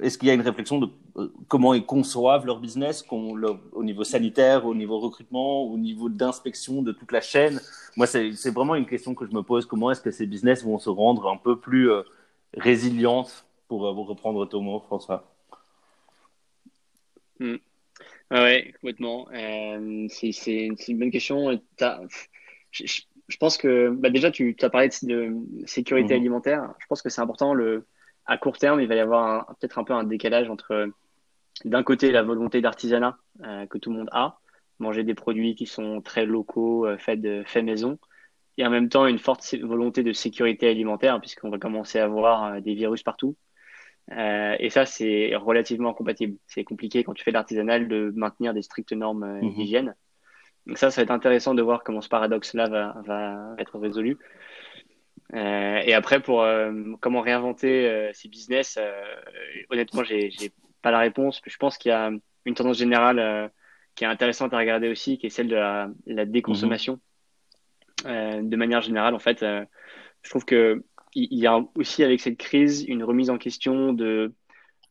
[0.01, 3.84] est-ce qu'il y a une réflexion de euh, comment ils conçoivent leur business leur, au
[3.84, 7.60] niveau sanitaire, au niveau recrutement, au niveau d'inspection de toute la chaîne?
[7.97, 9.65] Moi, c'est vraiment une question que je me pose.
[9.65, 12.04] Comment est-ce que ces business vont se rendre un peu plus euh,
[12.56, 15.31] résilientes pour, euh, reprendre ton mot, François?
[17.41, 17.56] Mmh.
[18.30, 19.27] Ah ouais, complètement.
[19.34, 21.60] Euh, c'est une bonne question.
[21.80, 25.34] Je, je, je pense que bah déjà, tu as parlé de,
[25.65, 26.21] sécurité mhm.
[26.21, 26.73] alimentaire.
[26.80, 27.54] Je pense que c'est important.
[27.54, 27.88] Le,
[28.25, 30.91] à court terme, il va y avoir peut-être un peu un décalage entre,
[31.65, 34.39] d'un côté, la volonté d'artisanat euh, que tout le monde a,
[34.80, 37.97] manger des produits qui sont très locaux, euh, faits, de, faits maison,
[38.58, 42.62] et en même temps une forte volonté de sécurité alimentaire, puisqu'on va commencer à voir
[42.62, 43.36] des virus partout.
[44.09, 46.37] Et ça, c'est relativement compatible.
[46.47, 49.53] C'est compliqué quand tu fais de l'artisanal de maintenir des strictes normes mhm.
[49.53, 49.95] d'hygiène.
[50.67, 54.17] Donc ça, ça va être intéressant de voir comment ce paradoxe-là va, va, être résolu.
[55.33, 58.77] Euh, et après, pour euh, comment réinventer euh, ces business,
[59.69, 61.41] honnêtement, j'ai pas la réponse.
[61.45, 62.11] Je pense qu'il y a
[62.45, 63.51] une tendance générale
[63.95, 66.99] qui est intéressante à regarder aussi, qui est celle de la, la déconsommation.
[68.05, 68.49] Mhm.
[68.49, 70.83] de manière générale, en fait, je trouve que
[71.13, 74.34] il y a aussi avec cette crise une remise en question de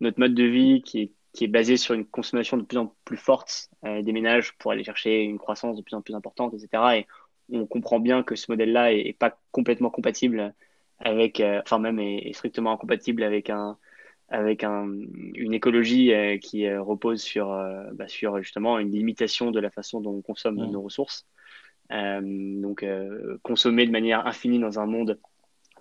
[0.00, 2.94] notre mode de vie qui est qui est basé sur une consommation de plus en
[3.04, 6.54] plus forte euh, des ménages pour aller chercher une croissance de plus en plus importante,
[6.54, 6.98] etc.
[6.98, 7.06] Et
[7.52, 10.54] on comprend bien que ce modèle-là est, pas complètement compatible
[10.98, 13.78] avec, euh, enfin même est, strictement incompatible avec un
[14.32, 14.88] avec un,
[15.34, 17.48] une écologie euh, qui repose sur
[17.92, 20.70] bah, sur justement une limitation de la façon dont on consomme mmh.
[20.70, 21.26] nos ressources.
[21.90, 22.84] donc
[23.42, 25.18] consommer de manière infinie dans un monde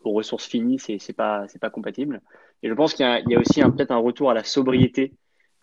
[0.04, 2.22] aux ressources finies, c'est c'est pas c'est pas compatible.
[2.64, 5.14] Et je pense qu'il y, y a, aussi peut-être un retour à la sobriété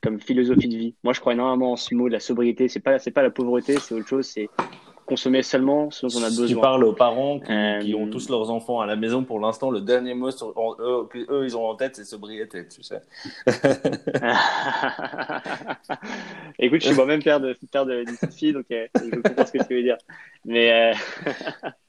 [0.03, 0.95] comme philosophie de vie.
[1.03, 2.69] Moi, je crois énormément en ce mot de la sobriété.
[2.69, 4.27] C'est pas, c'est pas la pauvreté, c'est autre chose.
[4.27, 4.49] C'est
[5.07, 6.47] consommer seulement ce dont on a besoin.
[6.47, 9.25] Tu parles aux parents qui, ont euh, tous leurs enfants à la maison.
[9.25, 12.83] Pour l'instant, le dernier mot sur, eux, eux, ils ont en tête, c'est sobriété, tu
[12.83, 13.01] sais.
[16.59, 19.53] Écoute, je suis moi-même père de père de petite fille, donc euh, je comprends ce
[19.53, 19.97] que tu veux dire.
[20.45, 20.95] Mais euh,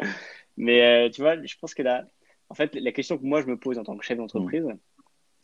[0.57, 2.03] mais tu vois, je pense que là,
[2.49, 4.63] en fait, la question que moi je me pose en tant que chef d'entreprise.
[4.63, 4.77] Mm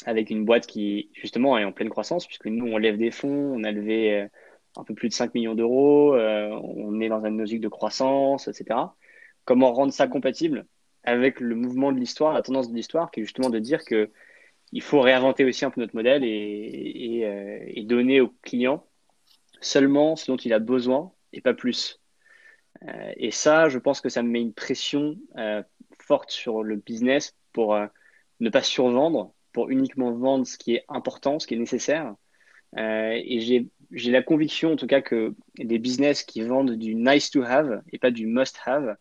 [0.05, 3.53] avec une boîte qui, justement, est en pleine croissance, puisque nous, on lève des fonds,
[3.55, 4.27] on a levé euh,
[4.77, 8.47] un peu plus de 5 millions d'euros, euh, on est dans une logique de croissance,
[8.47, 8.79] etc.
[9.45, 10.65] Comment rendre ça compatible
[11.03, 14.11] avec le mouvement de l'histoire, la tendance de l'histoire, qui est justement de dire que
[14.71, 18.83] il faut réinventer aussi un peu notre modèle et, et, euh, et donner au client
[19.61, 22.01] seulement ce dont il a besoin et pas plus.
[23.17, 25.15] et ça, je pense que ça me met une pression
[26.13, 27.75] forte sur le business pour
[28.39, 32.13] ne pas survendre pour uniquement vendre ce qui est important, ce qui est nécessaire.
[32.77, 33.39] Euh, et
[33.91, 37.81] j'ai la conviction, en tout cas, que des business qui vendent du nice to have
[37.91, 38.97] et pas du must have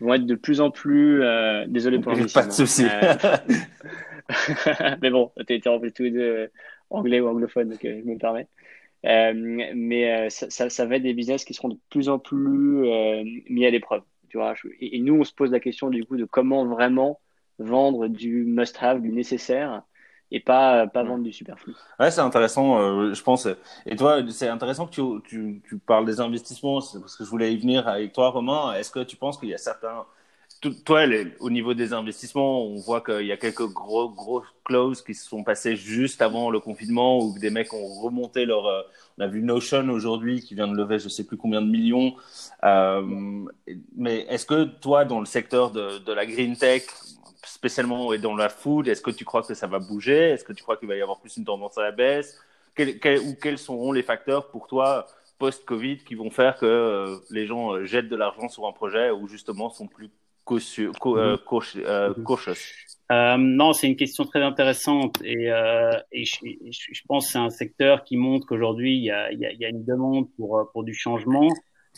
[0.00, 1.22] vont être de plus en plus.
[1.22, 2.84] Euh, désolé pour le Pas de souci.
[2.86, 3.14] Euh,
[5.02, 6.50] mais bon, tu été rempli tous les deux
[6.90, 8.48] anglais ou anglophone, donc je me permets.
[9.04, 12.88] mais ça, ça, ça, va être des business qui seront de plus en plus
[13.50, 14.02] mis à l'épreuve.
[14.34, 17.20] Tu vois, et, et, nous, on se pose la question du coup de comment vraiment
[17.60, 19.82] vendre du must-have, du nécessaire,
[20.32, 21.72] et pas, pas vendre du superflu.
[22.00, 23.46] Ouais, c'est intéressant, euh, je pense.
[23.86, 27.54] Et toi, c'est intéressant que tu, tu, tu, parles des investissements, parce que je voulais
[27.54, 28.72] y venir avec toi, Romain.
[28.72, 30.04] Est-ce que tu penses qu'il y a certains...
[30.84, 31.04] Toi,
[31.40, 35.28] au niveau des investissements, on voit qu'il y a quelques gros, gros clauses qui se
[35.28, 38.66] sont passées juste avant le confinement, où des mecs ont remonté leur...
[38.66, 38.82] Euh,
[39.18, 42.14] on a vu Notion aujourd'hui qui vient de lever je sais plus combien de millions.
[42.64, 43.44] Euh,
[43.96, 46.84] mais est-ce que toi, dans le secteur de, la green tech,
[47.44, 50.30] spécialement et dans la food, est-ce que tu crois que ça va bouger?
[50.30, 52.40] Est-ce que tu crois qu'il va y avoir plus une tendance à la baisse?
[52.78, 55.06] Ou quels seront les facteurs pour toi
[55.38, 59.26] post-Covid qui vont faire que euh, les gens jettent de l'argent sur un projet ou
[59.26, 60.10] justement sont plus
[60.44, 61.36] cautieux, euh,
[62.16, 62.24] mhm.
[63.10, 63.56] mhm.
[63.56, 65.48] non, c'est une question très intéressante et,
[66.12, 66.36] et je,
[66.70, 69.68] je, pense que c'est un secteur qui montre qu'aujourd'hui il y a, il y a,
[69.68, 71.48] une demande pour, pour du changement.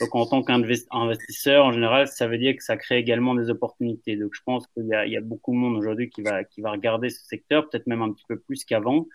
[0.01, 4.17] Donc, en tant qu'investisseur, en général, ça veut dire que ça crée également des opportunités.
[4.17, 6.45] Donc, je pense qu'il y a, il y a beaucoup de monde aujourd'hui qui va,
[6.45, 9.07] qui va regarder ce secteur, peut-être même un petit peu plus qu'avant.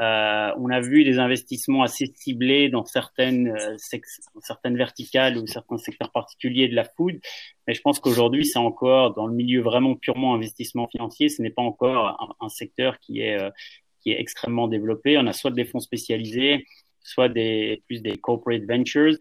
[0.00, 3.76] Euh, on a vu des investissements assez ciblés dans certaines, euh,
[4.40, 7.20] certaines verticales ou certains secteurs particuliers de la food,
[7.66, 11.50] mais je pense qu'aujourd'hui, c'est encore dans le milieu vraiment purement investissement financier, ce n'est
[11.50, 13.50] pas encore un, secteur qui est, euh,
[14.00, 15.18] qui est extrêmement développé.
[15.18, 16.66] On a soit des fonds spécialisés,
[17.02, 19.16] soit plus des corporate ventures.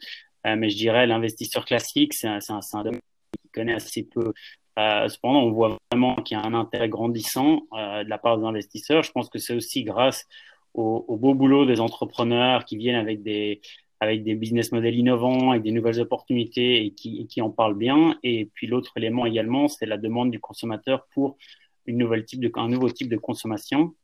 [0.45, 2.39] Mais je dirais l'investisseur classique, c'est un,
[2.73, 3.01] domaine
[3.43, 4.33] qui connaît assez peu.
[4.77, 9.03] Cependant, on voit vraiment qu'il y a un intérêt grandissant de la part des investisseurs.
[9.03, 10.25] Je pense que c'est aussi grâce
[10.73, 13.61] au, au, beau boulot des entrepreneurs qui viennent avec des,
[13.99, 18.17] avec des business models innovants, avec des nouvelles opportunités et qui, qui en parlent bien.
[18.23, 21.37] Et puis l'autre élément également, c'est la demande du consommateur pour
[21.85, 23.95] une nouvelle type de, un nouveau type de consommation.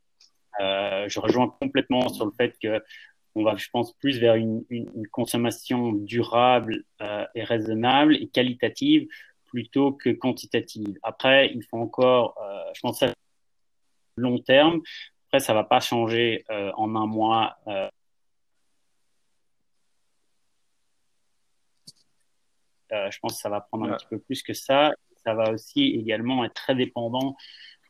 [0.59, 2.81] Euh, je rejoins complètement sur le fait que
[3.37, 9.09] on va, je pense, plus vers une, une, consommation durable euh, et raisonnable et qualitative
[9.45, 10.97] plutôt que quantitative.
[11.03, 13.11] Après, il faut encore, euh, je pense, à
[14.15, 14.81] long terme.
[15.35, 17.57] Après, ça va pas changer euh, en un mois.
[17.67, 17.89] Euh,
[22.89, 24.93] je pense que ça va prendre un petit peu plus que ça.
[25.25, 27.35] Ça va aussi également être très dépendant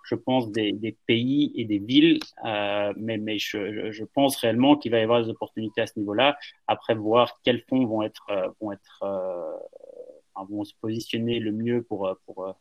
[0.06, 4.78] je pense, des, des, pays et des villes, euh, mais, mais je, je, pense réellement
[4.78, 6.38] qu'il va y avoir des opportunités à ce niveau-là.
[6.68, 11.82] Après, voir quels fonds vont être, euh, vont être, euh, vont se positionner le mieux
[11.82, 12.56] pour, pour,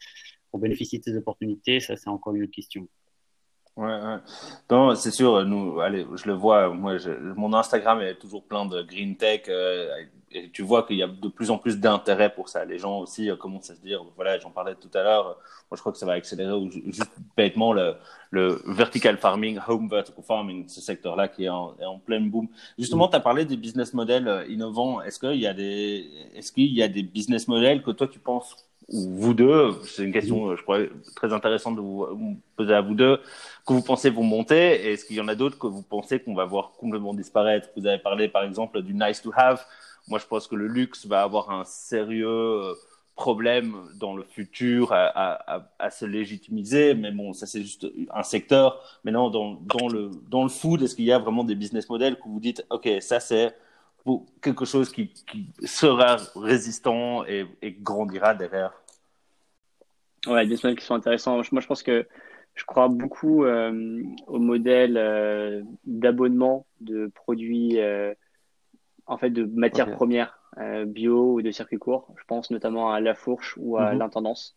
[0.50, 2.88] pour bénéficier de ces opportunités, ça, c'est encore une autre question.
[3.76, 4.18] Ouais, ouais.
[4.70, 8.66] Non, c'est sûr, nous, allez, je le vois, moi, je, mon Instagram est toujours plein
[8.66, 9.88] de green tech, euh,
[10.30, 12.64] et tu vois qu'il y a de plus en plus d'intérêt pour ça.
[12.64, 15.76] Les gens aussi euh, commencent à se dire, voilà, j'en parlais tout à l'heure, moi
[15.76, 17.96] je crois que ça va accélérer, ou juste bêtement, le,
[18.30, 22.46] le vertical farming, home vertical farming, ce secteur-là qui est en, est en pleine boom.
[22.78, 25.02] Justement, tu as parlé des business models euh, innovants.
[25.02, 28.20] Est-ce qu'il y a des, est-ce qu'il y a des business models que toi tu
[28.20, 28.56] penses
[28.88, 30.80] vous deux, c'est une question, je crois,
[31.16, 33.18] très intéressante de vous poser à vous deux,
[33.66, 36.20] que vous pensez vont monter, et est-ce qu'il y en a d'autres que vous pensez
[36.20, 37.68] qu'on va voir complètement disparaître?
[37.76, 39.64] Vous avez parlé, par exemple, du nice to have.
[40.08, 42.74] Moi, je pense que le luxe va avoir un sérieux euh,
[43.16, 48.22] problème dans le futur à, à, à, se légitimiser, mais bon, ça c'est juste un
[48.22, 48.82] secteur.
[49.04, 52.16] Maintenant, dans, dans, le, dans le food, est-ce qu'il y a vraiment des business models
[52.16, 53.54] que vous dites, OK, ça c'est
[54.42, 58.72] quelque chose qui, qui sera résistant et, et, grandira derrière.
[60.26, 61.40] Ouais, des modèles qui sont intéressants.
[61.50, 62.06] Moi, je pense que
[62.54, 68.14] je crois beaucoup euh, au modèle euh, d'abonnement de produits, euh,
[69.06, 70.38] en fait, de matières premières
[70.86, 72.14] bio ou de circuits courts.
[72.16, 73.98] Je pense notamment à la fourche ou à mhm.
[73.98, 74.56] l'intendance.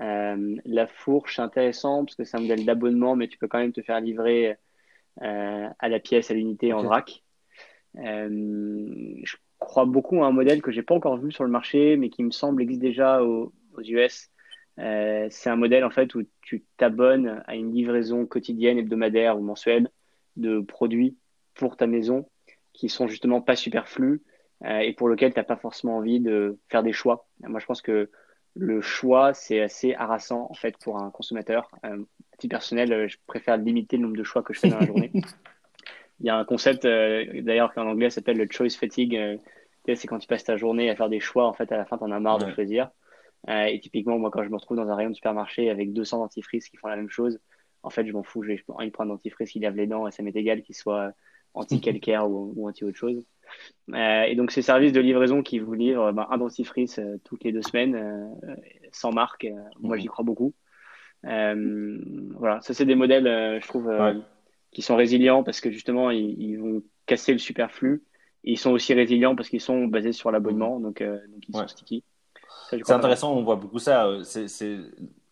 [0.00, 3.72] la fourche, c'est intéressant parce que c'est un modèle d'abonnement, mais tu peux quand même
[3.72, 4.56] te faire livrer
[5.20, 7.22] à la pièce, à l'unité en vrac.
[7.98, 11.96] Euh, je crois beaucoup à un modèle que j'ai pas encore vu sur le marché,
[11.96, 14.30] mais qui me semble existe déjà aux, US.
[14.78, 19.42] Euh, c'est un modèle en fait où tu t'abonnes à une livraison quotidienne, hebdomadaire ou
[19.42, 19.90] mensuelle
[20.36, 21.16] de produits
[21.54, 22.28] pour ta maison
[22.72, 24.22] qui sont justement pas superflus
[24.64, 27.28] euh, et pour lequel tu n'as pas forcément envie de faire des choix.
[27.40, 28.10] Moi, je pense que
[28.54, 31.70] le choix, c'est assez harassant en fait pour un consommateur.
[31.84, 32.04] Euh,
[32.48, 35.12] personnel, je préfère limiter le nombre de choix que je fais dans la journée.
[36.20, 39.16] Il y a un concept, euh, d'ailleurs, qu'en anglais s'appelle le choice fatigue.
[39.16, 39.36] Euh,
[39.94, 41.96] c'est quand tu passes ta journée à faire des choix, en fait, à la fin,
[41.96, 42.90] tu en as marre de choisir.
[43.48, 46.18] Euh, et typiquement, moi, quand je me retrouve dans un rayon de supermarché avec 200
[46.18, 47.40] dentifrices qui font la même chose,
[47.82, 48.42] en fait, je m'en fous.
[48.42, 51.12] Je vais prendre un dentifrice qui lave les dents et ça m'est égal qu'il soit
[51.54, 53.22] anti-calcaire ou, anti-autre chose.
[53.94, 57.52] Euh, et donc, ces services de livraison qui vous livrent ben, un dentifrice toutes les
[57.52, 58.36] deux semaines,
[58.92, 59.46] sans marque,
[59.80, 60.52] moi, j'y crois beaucoup.
[61.22, 63.90] voilà, ça, c'est des modèles, je trouve
[64.70, 68.02] qui sont résilients parce que justement, ils, vont casser le superflu.
[68.44, 71.56] Et ils sont aussi résilients parce qu'ils sont basés sur l'abonnement, donc, euh, donc, ils
[71.56, 72.04] sont sticky.
[72.70, 74.06] C'est intéressant, on voit beaucoup ça.
[74.06, 74.22] Euh,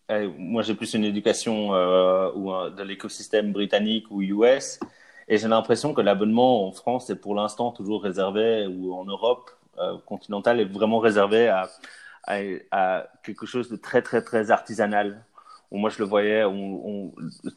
[0.09, 4.79] eh, moi, j'ai plus une éducation euh, ou de l'écosystème britannique ou US,
[5.27, 9.51] et j'ai l'impression que l'abonnement en France est pour l'instant toujours réservé, ou en Europe
[9.79, 11.69] euh, continentale est vraiment réservé à,
[12.23, 12.39] à,
[12.71, 15.23] à, quelque chose de très très très artisanal
[15.71, 16.43] moi je le voyais,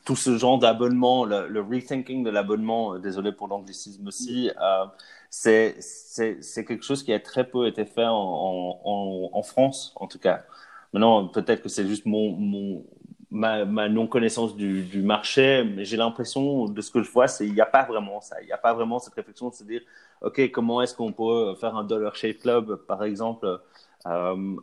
[0.05, 4.87] tout ce genre d'abonnement, le, rethinking de l'abonnement, euh, désolé pour l'anglicisme aussi, euh,
[5.31, 10.44] c'est quelque chose qui a très peu été fait en, France, en tout cas.
[10.92, 12.85] Maintenant, peut-être que c'est juste mon,
[13.31, 17.61] ma, non-connaissance du, marché, mais j'ai l'impression, de ce que je vois, c'est il n'y
[17.61, 18.40] a pas vraiment ça.
[18.42, 19.83] Il n'y a pas vraiment cette réflexion de se dire,
[20.20, 23.61] OK, comment est-ce qu'on peut faire un Dollar Shave Club, par exemple,
[24.07, 24.57] euh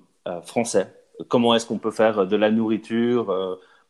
[0.43, 0.96] français?
[1.27, 3.29] Comment est-ce qu'on peut faire de la nourriture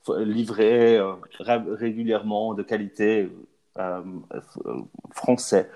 [0.10, 3.30] euh, livrée euh, régulièrement de qualité
[3.78, 4.02] euh,
[5.12, 5.70] français.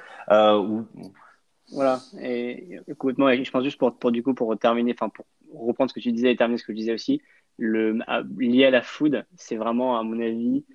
[1.73, 3.29] Voilà, et complètement.
[3.29, 6.01] Et je pense juste pour, pour du coup pour terminer, enfin pour reprendre ce que
[6.01, 7.21] tu disais et terminer ce que je disais aussi,
[7.57, 7.99] le
[8.37, 10.65] lié à la food, c'est vraiment à mon avis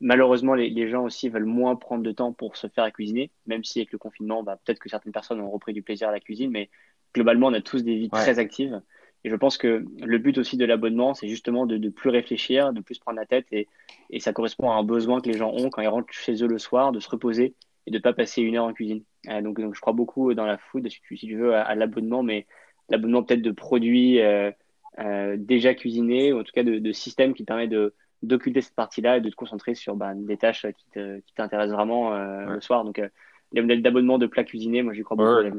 [0.00, 3.30] malheureusement, les, les, gens aussi veulent moins prendre de temps pour se faire à cuisiner,
[3.46, 6.12] même si avec le confinement, bah, peut-être que certaines personnes ont repris du plaisir à
[6.12, 6.68] la cuisine, mais
[7.14, 8.82] globalement, on a tous des vies très actives.
[9.24, 12.72] Et je pense que le but aussi de l'abonnement, c'est justement de, de plus réfléchir,
[12.72, 13.46] de plus prendre la tête.
[13.52, 13.68] Et,
[14.10, 16.48] et, ça correspond à un besoin que les gens ont quand ils rentrent chez eux
[16.48, 17.54] le soir, de se reposer
[17.86, 19.02] et de ne pas passer une heure en cuisine.
[19.28, 21.74] Euh, donc, donc, je crois beaucoup dans la food, si tu, si tu veux, à,
[21.74, 22.46] l'abonnement, mais
[22.88, 24.50] l'abonnement peut-être de produits euh,
[24.98, 28.74] euh, déjà cuisinés, ou en tout cas de, de systèmes qui permettent de d'occulter cette
[28.74, 32.84] partie-là et de te concentrer sur bah, des tâches qui t'intéressent vraiment euh, le soir.
[32.84, 33.08] Donc, euh,
[33.52, 35.58] les modèles d'abonnement de plats cuisinés, moi j'y crois beaucoup.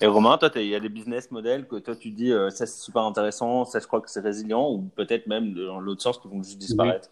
[0.00, 2.66] Et Romain, toi, il y a des business models que toi tu dis euh, ça
[2.66, 6.18] c'est super intéressant, ça je crois que c'est résilient, ou peut-être même dans l'autre sens
[6.18, 7.10] qui vont juste disparaître?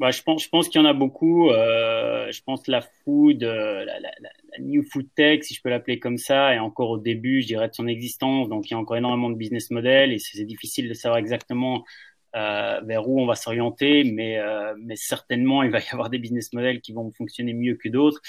[0.00, 1.50] Bah, je pense, je pense qu'il y en a beaucoup.
[1.50, 5.68] Euh, je pense la food, euh, la, la, la, new food tech, si je peux
[5.68, 8.48] l'appeler comme ça, est encore au début, je dirais, de son existence.
[8.48, 11.84] Donc il y a encore énormément de business models et c'est difficile de savoir exactement
[12.34, 16.18] euh, vers où on va s'orienter, mais, euh, mais certainement il va y avoir des
[16.18, 18.20] business models qui vont fonctionner mieux que d'autres.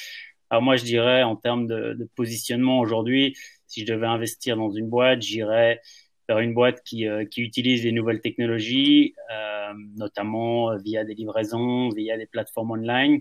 [0.56, 3.36] Alors moi, je dirais en termes de, positionnement aujourd'hui,
[3.68, 5.82] si je devais investir dans une boîte, j'irais
[6.30, 12.18] vers une boîte qui, euh, utilise les nouvelles technologies, euh, notamment via des livraisons, via
[12.18, 13.20] des plateformes online,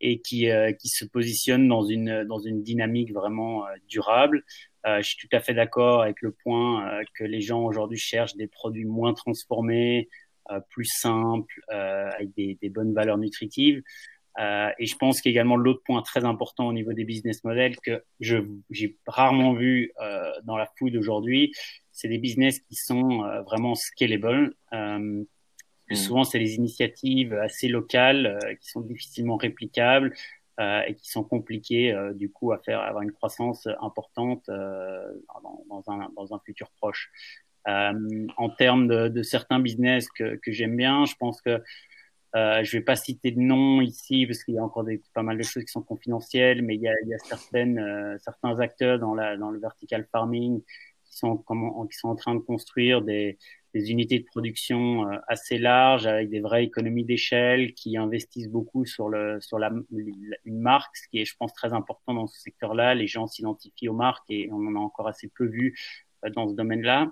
[0.00, 4.42] et qui, euh, qui se positionne dans une, dans une dynamique vraiment durable.
[4.86, 8.48] je suis tout à fait d'accord avec le point que les gens aujourd'hui cherchent des
[8.48, 10.08] produits moins transformés,
[10.70, 13.82] plus simples, avec des, bonnes valeurs nutritives.
[14.38, 18.02] Euh, et je pense qu'également l'autre point très important au niveau des business models que
[18.18, 18.38] je
[18.70, 21.52] j'ai rarement vu euh, dans la food aujourd'hui,
[21.92, 24.54] c'est des business qui sont euh, vraiment scalable.
[24.72, 25.94] Euh, mm.
[25.94, 30.14] Souvent, c'est des initiatives assez locales euh, qui sont difficilement réplicables
[30.86, 36.08] et qui sont compliquées du coup à faire avoir une croissance importante dans, dans, un,
[36.14, 37.10] dans un futur proche.
[37.66, 41.60] en termes de, de certains business que, que j'aime bien, je pense que
[42.34, 45.22] euh, je vais pas citer de nom ici parce qu'il y a encore des, pas
[45.22, 48.16] mal de choses qui sont confidentielles, mais il y a, il y a certaines, euh,
[48.18, 50.62] certains acteurs dans, la, dans le vertical farming
[51.04, 53.38] qui sont, qui sont en train de construire des,
[53.74, 58.84] des unités de production euh, assez larges avec des vraies économies d'échelle qui investissent beaucoup
[58.84, 62.40] sur, le, sur la, une marque, ce qui est, je pense, très important dans ce
[62.40, 62.94] secteur-là.
[62.94, 65.78] Les gens s'identifient aux marques et on en a encore assez peu vu
[66.24, 67.10] euh, dans ce domaine-là.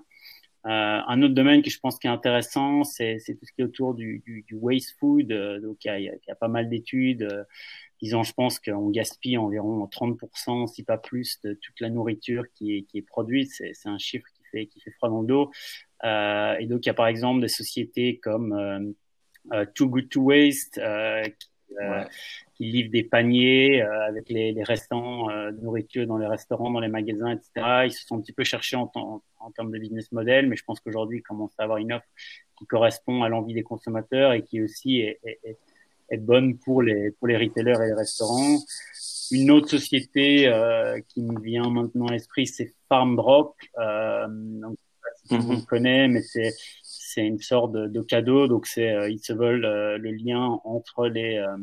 [0.67, 3.63] Euh, un autre domaine que je pense qui est intéressant, c'est tout ce qui est
[3.63, 5.31] autour du, du, du waste food.
[5.31, 7.23] Euh, donc, il y, a, y pas mal d'études.
[7.23, 7.43] Euh,
[8.01, 12.77] disons, je pense qu'on gaspille environ 30%, si pas plus, de toute la nourriture qui
[12.77, 13.49] est, qui est produite.
[13.51, 15.51] C'est un chiffre qui fait, qui fait froid dans le dos.
[16.03, 18.53] Euh, et donc, il y a par exemple des sociétés comme
[19.51, 20.79] euh, Too Good to Waste
[21.39, 22.05] qui, ouais.
[22.55, 26.87] qui, livrent des paniers avec les, les restants de nourriture dans les restaurants, dans les
[26.87, 27.85] magasins, etc.
[27.85, 30.55] Ils se sont un petit peu cherchés en, temps en termes de business model, mais
[30.55, 32.07] je pense qu'aujourd'hui, il commence à avoir une offre
[32.57, 35.57] qui correspond à l'envie des consommateurs et qui aussi est, est,
[36.09, 38.59] est, bonne pour les, pour les retailers et les restaurants.
[39.31, 43.55] Une autre société euh, qui me vient maintenant à l'esprit, c'est Farm Drop.
[43.79, 44.77] Euh, donc,
[45.15, 46.53] si tout le monde connaît, mais c'est
[47.13, 48.47] c'est une sorte de, de cadeau.
[48.47, 51.57] Donc, c'est euh, ils se veulent euh, le lien entre les euh,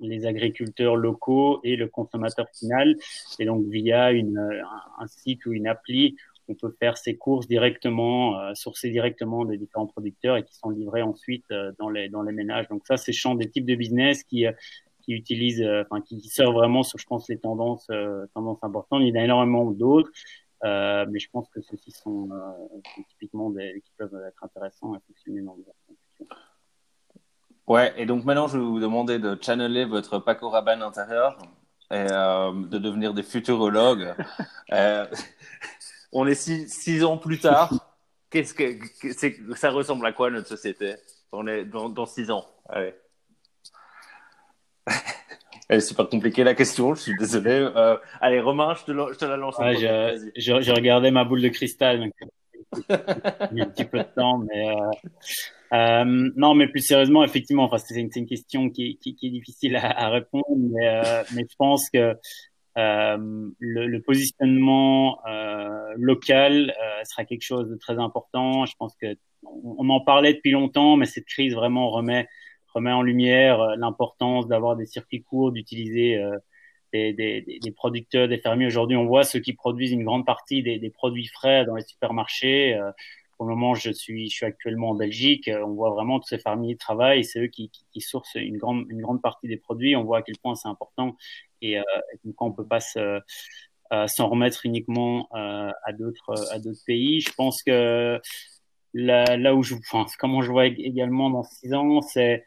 [0.00, 2.96] les agriculteurs locaux et le consommateur final.
[3.40, 8.54] Et donc, via une, un, site ou une appli, on peut faire ses courses directement,
[8.54, 11.46] sourcer directement des différents producteurs et qui sont livrés ensuite
[11.80, 12.68] dans les dans les ménages.
[12.68, 14.52] Donc ça, c'est champ des types de business qui euh,
[15.02, 17.88] qui utilisent, enfin qui, vraiment sur, je pense, les tendances
[18.34, 19.02] tendances importantes.
[19.02, 20.10] Il y en a énormément d'autres,
[20.62, 25.42] mais je pense que ceux-ci sont, sont, typiquement des qui peuvent être intéressants à fonctionner
[25.42, 25.64] dans le
[27.68, 31.36] Ouais, et donc maintenant, je vais vous demander de channeler votre Paco Rabanne intérieur
[31.90, 34.14] et euh, de devenir des futurologues.
[34.72, 35.06] euh,
[36.12, 37.94] on est six, six ans plus tard.
[38.30, 38.78] Qu'est-ce que,
[39.12, 40.94] c'est, ça ressemble à quoi notre société?
[41.30, 42.46] On est dans, dans six ans.
[42.70, 42.94] Allez.
[45.68, 47.50] Elle est super compliquée la question, je suis désolé.
[47.50, 49.58] Euh, allez, Romain, je te, la, je te la lance.
[49.58, 52.00] Ouais, je, je, je, regardais ma boule de cristal.
[52.00, 52.12] Donc...
[53.52, 54.90] Il y a un petit peu de temps, mais euh,
[55.72, 59.30] euh, non, mais plus sérieusement, effectivement, enfin, c'est une, une, question qui, qui, qui, est
[59.30, 62.14] difficile à, à répondre, mais, euh, mais je pense que
[62.78, 68.66] euh, le, le, positionnement euh, local euh, sera quelque chose de très important.
[68.66, 72.28] Je pense que on, on, en parlait depuis longtemps, mais cette crise vraiment remet
[72.74, 76.38] remet en lumière euh, l'importance d'avoir des circuits courts, d'utiliser euh,
[76.92, 78.66] des, des, des, producteurs, des fermiers.
[78.66, 81.82] Aujourd'hui, on voit ceux qui produisent une grande partie des, des produits frais dans les
[81.82, 82.78] supermarchés.
[83.36, 85.50] pour le moment, je suis, je suis actuellement en Belgique.
[85.52, 87.24] On voit vraiment tous ces fermiers travaillent.
[87.24, 89.96] C'est eux qui, qui, qui, sourcent une grande, une grande partie des produits.
[89.96, 91.16] On voit à quel point c'est important
[91.62, 91.82] et, euh,
[92.24, 93.20] et on peut pas se,
[93.92, 97.20] euh, s'en remettre uniquement euh, à d'autres à d'autres pays.
[97.20, 98.20] Je pense que
[98.94, 102.44] là, là où je, enfin, comment je vois également dans six ans, c'est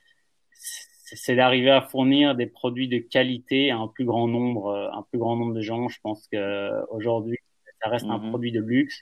[1.03, 5.19] c'est d'arriver à fournir des produits de qualité à un plus grand nombre, un plus
[5.19, 5.89] grand nombre de gens.
[5.89, 7.37] Je pense que aujourd'hui,
[7.81, 8.29] ça reste un mm-hmm.
[8.29, 9.01] produit de luxe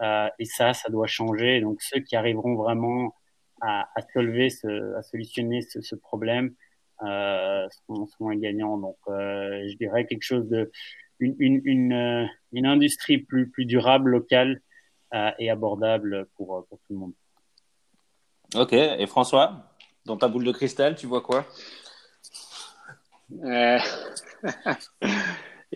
[0.00, 1.60] euh, et ça, ça doit changer.
[1.60, 3.14] Donc ceux qui arriveront vraiment
[3.60, 6.54] à, à solver, ce, à solutionner ce, ce problème,
[7.02, 8.78] euh, sont, sont les gagnants.
[8.78, 10.70] Donc, euh, je dirais quelque chose de
[11.20, 14.60] une, une, une, euh, une industrie plus, plus durable, locale
[15.14, 17.12] euh, et abordable pour, euh, pour tout le monde.
[18.56, 18.72] Ok.
[18.72, 19.73] Et François,
[20.06, 21.46] dans ta boule de cristal, tu vois quoi?
[23.42, 23.78] Euh...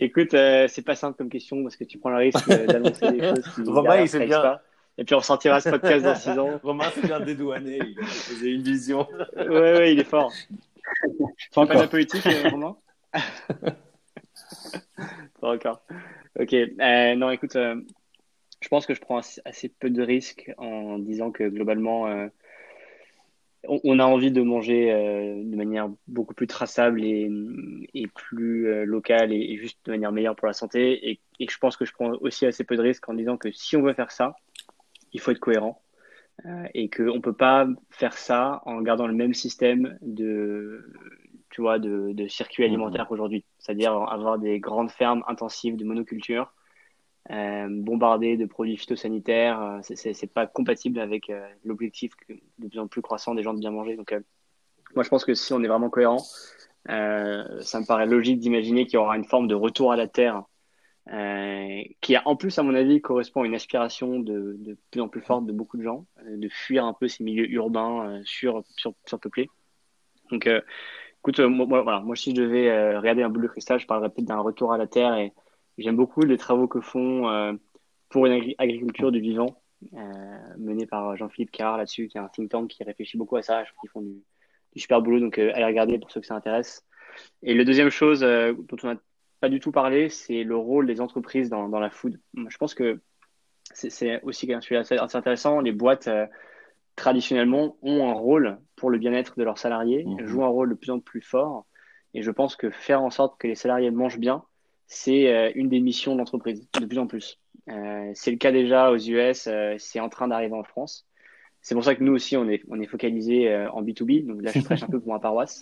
[0.00, 3.20] Écoute, euh, c'est pas simple comme question parce que tu prends le risque d'annoncer des
[3.20, 4.40] choses qui Romain, il s'est bien.
[4.40, 4.62] Pas.
[4.96, 6.60] Et puis on ressentira ce podcast dans 6 ans.
[6.62, 9.08] Romain s'est bien dédouané, il a posé une vision.
[9.36, 10.32] ouais, ouais, il est fort.
[11.54, 12.76] Pas, pas de la politique, euh, Romain?
[15.40, 15.82] Pas encore.
[16.38, 16.52] Ok.
[16.52, 17.80] Euh, non, écoute, euh,
[18.60, 22.28] je pense que je prends assez, assez, peu de risques en disant que globalement,
[23.68, 24.90] euh, on, a envie de manger
[25.44, 27.30] de manière beaucoup plus traçable et,
[27.94, 31.10] et plus locale et, juste de manière meilleure pour la santé.
[31.10, 33.50] Et, et, je pense que je prends aussi assez peu de risques en disant que
[33.52, 34.36] si on veut faire ça,
[35.12, 35.82] il faut être cohérent.
[36.74, 40.92] et qu'on ne peut pas faire ça en gardant le même système de,
[41.50, 42.66] tu vois, de, de circuits mmh.
[42.66, 43.44] alimentaires qu'aujourd'hui.
[43.58, 46.52] C'est-à-dire avoir des grandes fermes intensives de monoculture,
[47.30, 49.60] euh, bombardées de produits phytosanitaires.
[49.62, 52.12] Euh, c'est pas compatible avec euh, l'objectif
[52.58, 53.96] de plus en plus croissant des gens de bien manger.
[53.96, 54.20] Donc, euh,
[54.94, 56.24] moi, je pense que si on est vraiment cohérent,
[56.86, 60.44] ça me paraît logique d'imaginer qu'il y aura une forme de retour à la terre
[62.00, 65.20] qui, en plus, à mon avis, correspond à une aspiration de, de plus en plus
[65.20, 69.50] forte de beaucoup de gens, de fuir un peu ces milieux urbains sur, sur, surpeuplés.
[70.30, 70.48] Donc,
[71.20, 73.86] Écoute, euh, moi, voilà, moi, si je devais euh, regarder un boule de cristal, je
[73.86, 75.32] parlerais peut-être d'un retour à la terre et
[75.78, 77.52] j'aime beaucoup les travaux que font euh,
[78.08, 79.62] pour une agriculture du vivant,
[80.58, 83.64] menés par Jean-Philippe Carr là-dessus, qui est un think tank qui réfléchit beaucoup à ça.
[83.64, 84.22] Je trouve qu'ils font du,
[84.76, 86.84] super boulot, donc allez regarder pour ceux que ça intéresse.
[87.42, 88.96] Et la deuxième chose dont on n'a
[89.40, 92.18] pas du tout parlé, c'est le rôle des entreprises dans, dans la food.
[92.34, 93.00] Je pense que
[93.72, 95.60] c'est aussi un sujet assez intéressant.
[95.60, 96.08] Les boîtes
[96.98, 100.26] traditionnellement, ont un rôle pour le bien-être de leurs salariés, mhm.
[100.26, 101.64] jouent un rôle de plus en plus fort.
[102.12, 104.42] Et je pense que faire en sorte que les salariés mangent bien,
[104.88, 107.38] c'est euh, une des missions de l'entreprise, de plus en plus.
[107.68, 111.06] Euh, c'est le cas déjà aux US, euh, c'est en train d'arriver en France.
[111.60, 114.26] C'est pour ça que nous aussi, on est, on est focalisé en B2B.
[114.26, 115.60] Donc là, je prêche un peu pour ma paroisse.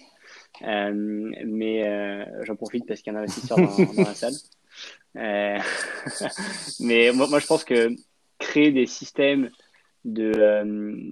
[0.60, 4.34] mais j'en profite parce qu'il y a un investisseur dans, la salle.
[6.80, 7.88] mais moi, moi, je pense que
[8.38, 9.48] créer des systèmes
[10.04, 10.32] de,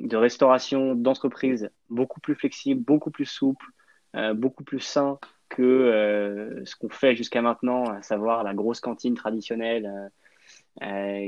[0.06, 3.66] de restauration d'entreprise beaucoup plus flexible, beaucoup plus souple,
[4.14, 5.18] euh, beaucoup plus sain
[5.48, 10.10] que euh, ce qu'on fait jusqu'à maintenant, à savoir la grosse cantine traditionnelle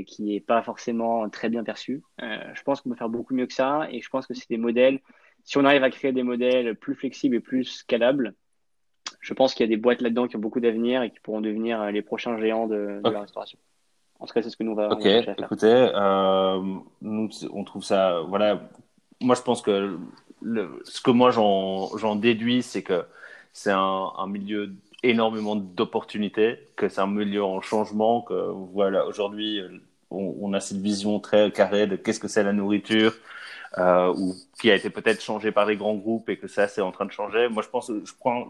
[0.05, 2.03] qui n'est pas forcément très bien perçue.
[2.19, 4.57] je pense qu'on peut faire beaucoup mieux que ça et je pense que c'est des
[4.57, 4.99] modèles.
[5.45, 8.33] Si on arrive à créer des modèles plus flexibles et plus scalables,
[9.21, 11.39] je pense qu'il y a des boîtes là-dedans qui ont beaucoup d'avenir et qui pourront
[11.39, 13.57] devenir les prochains géants de, de la restauration.
[14.19, 14.91] En tout cas, c'est ce que nous va.
[14.91, 16.61] Ok, écoutez, euh,
[17.01, 18.21] nous, on trouve ça.
[18.27, 18.67] Voilà,
[19.21, 19.97] moi, je pense que
[20.41, 23.05] le, ce que moi j'en déduis, c'est que
[23.57, 28.33] c'est un, milieu énormément d'opportunités, que c'est un milieu en changement, que
[28.73, 29.61] voilà, aujourd'hui,
[30.11, 33.15] on, a cette vision très carrée de qu'est-ce que c'est la nourriture,
[33.79, 36.81] euh, ou qui a été peut-être changée par les grands groupes et que ça, c'est
[36.81, 37.49] en train de changer.
[37.49, 38.47] Moi, je pense, je prends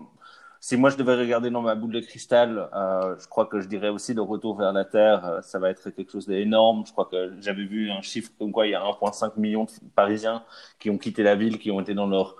[0.60, 3.68] si moi je devais regarder dans ma boule de cristal, euh, je crois que je
[3.68, 6.84] dirais aussi le retour vers la Terre, euh, ça va être quelque chose d'énorme.
[6.86, 9.72] Je crois que j'avais vu un chiffre comme quoi il y a 1,5 million de
[9.96, 10.44] Parisiens
[10.80, 12.36] qui ont quitté la ville, qui ont été dans leur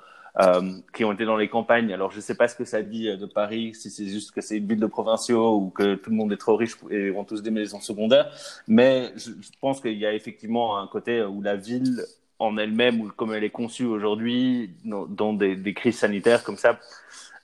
[0.94, 1.92] qui ont été dans les campagnes.
[1.94, 4.32] Alors je ne sais pas ce que ça dit euh, de Paris, si c'est juste
[4.32, 7.12] que c'est une ville de provinciaux ou que tout le monde est trop riche et
[7.12, 8.30] ont tous des maisons secondaires,
[8.68, 9.32] mais je,
[9.62, 12.06] pense qu'il y a effectivement un côté où la ville
[12.40, 16.80] en elle-même, ou comme elle est conçue aujourd'hui, dans, des, crises sanitaires comme ça,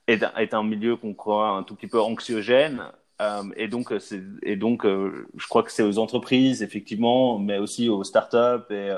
[0.08, 2.84] est, un milieu qu'on croit un tout petit peu anxiogène.
[3.22, 3.94] Euh, et donc,
[4.42, 8.92] et donc euh, je crois que c'est aux entreprises, effectivement, mais aussi aux startups et
[8.92, 8.98] euh,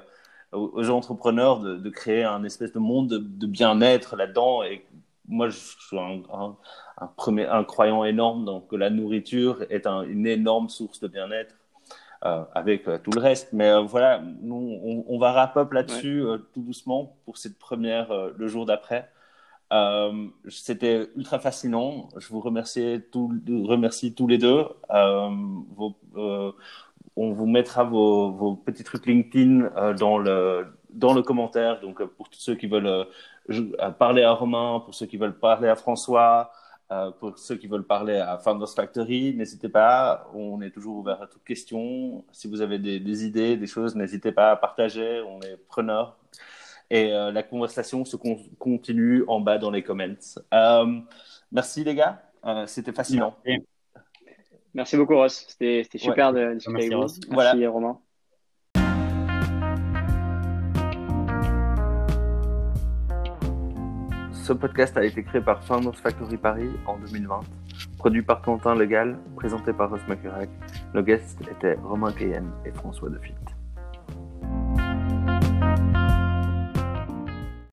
[0.55, 4.63] aux, entrepreneurs de, de, créer un espèce de monde de, de bien-être là-dedans.
[4.63, 4.85] Et
[5.27, 6.55] moi, je suis un, un,
[6.97, 11.07] un, premier, un croyant énorme donc que la nourriture est un, une énorme source de
[11.07, 11.55] bien-être.
[12.23, 13.49] Euh, avec tout le reste.
[13.53, 18.47] Mais voilà, nous, on, on va wrap up là-dessus tout doucement pour cette première, le
[18.47, 19.11] jour d'après.
[19.73, 22.09] Euh, C'était ultra fascinant.
[22.17, 23.31] Je vous remercie, tout,
[23.63, 24.65] remercie tous les deux.
[24.91, 25.29] Euh,
[25.75, 26.51] vos, euh,
[27.15, 31.79] on vous mettra vos, vos, petits trucs LinkedIn euh, dans, le, dans le commentaire.
[31.81, 33.07] Donc, euh, pour tous ceux qui veulent
[33.99, 36.51] parler à Romain, pour ceux qui veulent parler à François,
[37.19, 40.29] pour ceux qui veulent parler à Founders Factory, n'hésitez pas.
[40.35, 42.23] On est toujours ouvert à toutes questions.
[42.31, 45.21] Si vous avez des, des idées, des choses, n'hésitez pas à partager.
[45.21, 46.17] On est preneurs.
[46.89, 48.15] Et euh, la conversation se
[48.59, 50.39] continue en bas dans les comments.
[50.53, 50.99] Euh,
[51.51, 53.35] merci les gars, euh, c'était fascinant.
[54.97, 56.99] Beaucoup Ross, c'était super de discuter avec vous.
[56.99, 57.69] Merci voilà.
[57.69, 57.99] Romain.
[64.33, 67.39] Ce podcast a été créé par Founders Factory Paris en 2020,
[67.97, 70.49] produit par Quentin Legal, présenté par Ross McCurac.
[70.93, 73.54] Nos guests étaient Romain Cayenne et François Defitte.